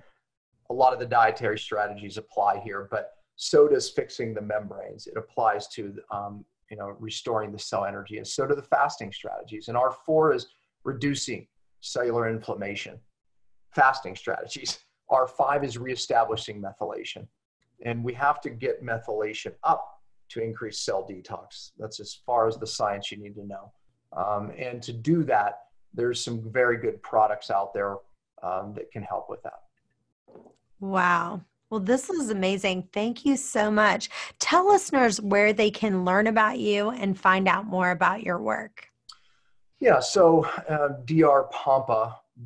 a 0.71 0.73
lot 0.73 0.91
of 0.91 0.99
the 0.99 1.05
dietary 1.05 1.59
strategies 1.59 2.17
apply 2.17 2.61
here, 2.61 2.87
but 2.89 3.11
so 3.35 3.67
does 3.67 3.87
fixing 3.89 4.33
the 4.33 4.41
membranes. 4.41 5.05
It 5.05 5.17
applies 5.17 5.67
to 5.69 5.93
um, 6.09 6.43
you 6.71 6.77
know 6.77 6.95
restoring 6.99 7.51
the 7.51 7.59
cell 7.59 7.85
energy, 7.85 8.17
and 8.17 8.27
so 8.27 8.47
do 8.47 8.55
the 8.55 8.63
fasting 8.63 9.11
strategies. 9.11 9.67
And 9.67 9.77
R4 9.77 10.35
is 10.35 10.47
reducing 10.83 11.45
cellular 11.81 12.27
inflammation. 12.27 12.97
Fasting 13.75 14.15
strategies. 14.15 14.79
R5 15.11 15.63
is 15.63 15.77
reestablishing 15.77 16.61
methylation, 16.61 17.27
and 17.83 18.03
we 18.03 18.13
have 18.13 18.41
to 18.41 18.49
get 18.49 18.83
methylation 18.83 19.53
up 19.63 20.01
to 20.29 20.41
increase 20.41 20.79
cell 20.79 21.07
detox. 21.09 21.71
That's 21.77 21.99
as 21.99 22.19
far 22.25 22.47
as 22.47 22.57
the 22.57 22.67
science 22.67 23.11
you 23.11 23.17
need 23.17 23.35
to 23.35 23.45
know. 23.45 23.71
Um, 24.15 24.51
and 24.57 24.81
to 24.83 24.93
do 24.93 25.23
that, 25.25 25.59
there's 25.93 26.23
some 26.23 26.41
very 26.51 26.77
good 26.77 27.01
products 27.01 27.51
out 27.51 27.73
there 27.73 27.97
um, 28.43 28.73
that 28.75 28.91
can 28.91 29.03
help 29.03 29.29
with 29.29 29.41
that. 29.43 29.61
Wow. 30.79 31.41
Well, 31.69 31.79
this 31.79 32.09
is 32.09 32.29
amazing. 32.29 32.89
Thank 32.93 33.25
you 33.25 33.37
so 33.37 33.71
much. 33.71 34.09
Tell 34.39 34.67
listeners 34.67 35.19
where 35.19 35.51
they 35.51 35.71
can 35.71 36.05
learn 36.05 36.27
about 36.27 36.59
you 36.59 36.91
and 36.91 37.19
find 37.19 37.47
out 37.47 37.65
more 37.65 37.91
about 37.91 38.23
your 38.23 38.39
work. 38.39 38.89
Yeah, 39.79 39.99
so 39.99 40.45
uh, 40.69 40.89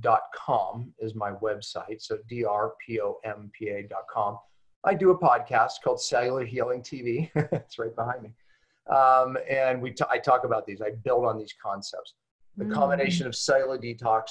drpompa.com 0.02 0.93
is 0.99 1.15
my 1.15 1.32
website. 1.32 2.02
So 2.02 2.17
drpompa.com. 2.32 4.38
I 4.86 4.93
do 4.93 5.12
a 5.12 5.17
podcast 5.17 5.73
called 5.84 6.02
Cellular 6.02 6.45
Healing 6.45 6.82
TV. 6.82 7.30
it's 7.36 7.78
right 7.78 7.95
behind 7.95 8.23
me. 8.23 8.32
Um, 8.93 9.38
and 9.49 9.82
we 9.82 9.91
t- 9.91 10.06
I 10.10 10.17
talk 10.17 10.45
about 10.45 10.65
these. 10.65 10.82
I 10.82 10.91
build 11.04 11.25
on 11.25 11.38
these 11.38 11.54
concepts. 11.62 12.13
The 12.58 12.65
mm. 12.65 12.73
combination 12.73 13.28
of 13.28 13.36
cellular 13.36 13.78
detox, 13.78 14.23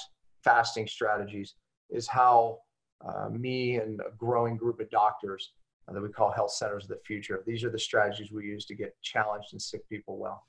fasting 0.43 0.87
strategies 0.87 1.55
is 1.89 2.07
how 2.07 2.59
uh, 3.07 3.29
me 3.29 3.77
and 3.77 4.01
a 4.01 4.11
growing 4.17 4.57
group 4.57 4.79
of 4.79 4.89
doctors 4.89 5.53
uh, 5.87 5.93
that 5.93 6.01
we 6.01 6.09
call 6.09 6.31
health 6.31 6.51
centers 6.51 6.83
of 6.83 6.89
the 6.89 6.99
future. 7.05 7.43
These 7.45 7.63
are 7.63 7.69
the 7.69 7.79
strategies 7.79 8.31
we 8.31 8.45
use 8.45 8.65
to 8.65 8.75
get 8.75 8.95
challenged 9.01 9.53
and 9.53 9.61
sick 9.61 9.87
people 9.87 10.17
well. 10.17 10.43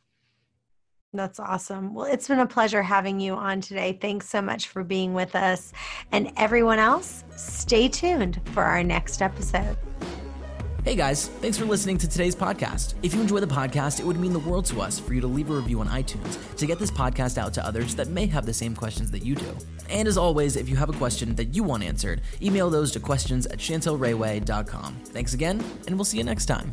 That's 1.12 1.40
awesome. 1.40 1.92
Well, 1.92 2.06
it's 2.06 2.28
been 2.28 2.38
a 2.38 2.46
pleasure 2.46 2.82
having 2.82 3.18
you 3.18 3.34
on 3.34 3.60
today. 3.60 3.98
Thanks 4.00 4.28
so 4.28 4.40
much 4.40 4.68
for 4.68 4.84
being 4.84 5.12
with 5.12 5.34
us. 5.34 5.72
And 6.12 6.32
everyone 6.36 6.78
else, 6.78 7.24
stay 7.34 7.88
tuned 7.88 8.40
for 8.52 8.62
our 8.62 8.84
next 8.84 9.20
episode. 9.20 9.76
Hey 10.84 10.94
guys, 10.96 11.26
thanks 11.26 11.58
for 11.58 11.66
listening 11.66 11.98
to 11.98 12.08
today's 12.08 12.34
podcast. 12.34 12.94
If 13.02 13.12
you 13.12 13.20
enjoy 13.20 13.40
the 13.40 13.46
podcast, 13.46 14.00
it 14.00 14.06
would 14.06 14.18
mean 14.18 14.32
the 14.32 14.38
world 14.38 14.64
to 14.66 14.80
us 14.80 14.98
for 14.98 15.12
you 15.12 15.20
to 15.20 15.26
leave 15.26 15.50
a 15.50 15.54
review 15.54 15.80
on 15.80 15.88
iTunes 15.88 16.56
to 16.56 16.64
get 16.64 16.78
this 16.78 16.90
podcast 16.90 17.36
out 17.36 17.52
to 17.54 17.66
others 17.66 17.94
that 17.96 18.08
may 18.08 18.24
have 18.26 18.46
the 18.46 18.54
same 18.54 18.74
questions 18.74 19.10
that 19.10 19.22
you 19.22 19.34
do. 19.34 19.56
And 19.90 20.08
as 20.08 20.16
always, 20.16 20.56
if 20.56 20.70
you 20.70 20.76
have 20.76 20.88
a 20.88 20.94
question 20.94 21.34
that 21.34 21.54
you 21.54 21.64
want 21.64 21.82
answered, 21.82 22.22
email 22.40 22.70
those 22.70 22.92
to 22.92 23.00
questions 23.00 23.44
at 23.46 23.58
chantelrayway.com. 23.58 24.96
Thanks 25.06 25.34
again, 25.34 25.62
and 25.86 25.96
we'll 25.96 26.04
see 26.04 26.16
you 26.18 26.24
next 26.24 26.46
time. 26.46 26.72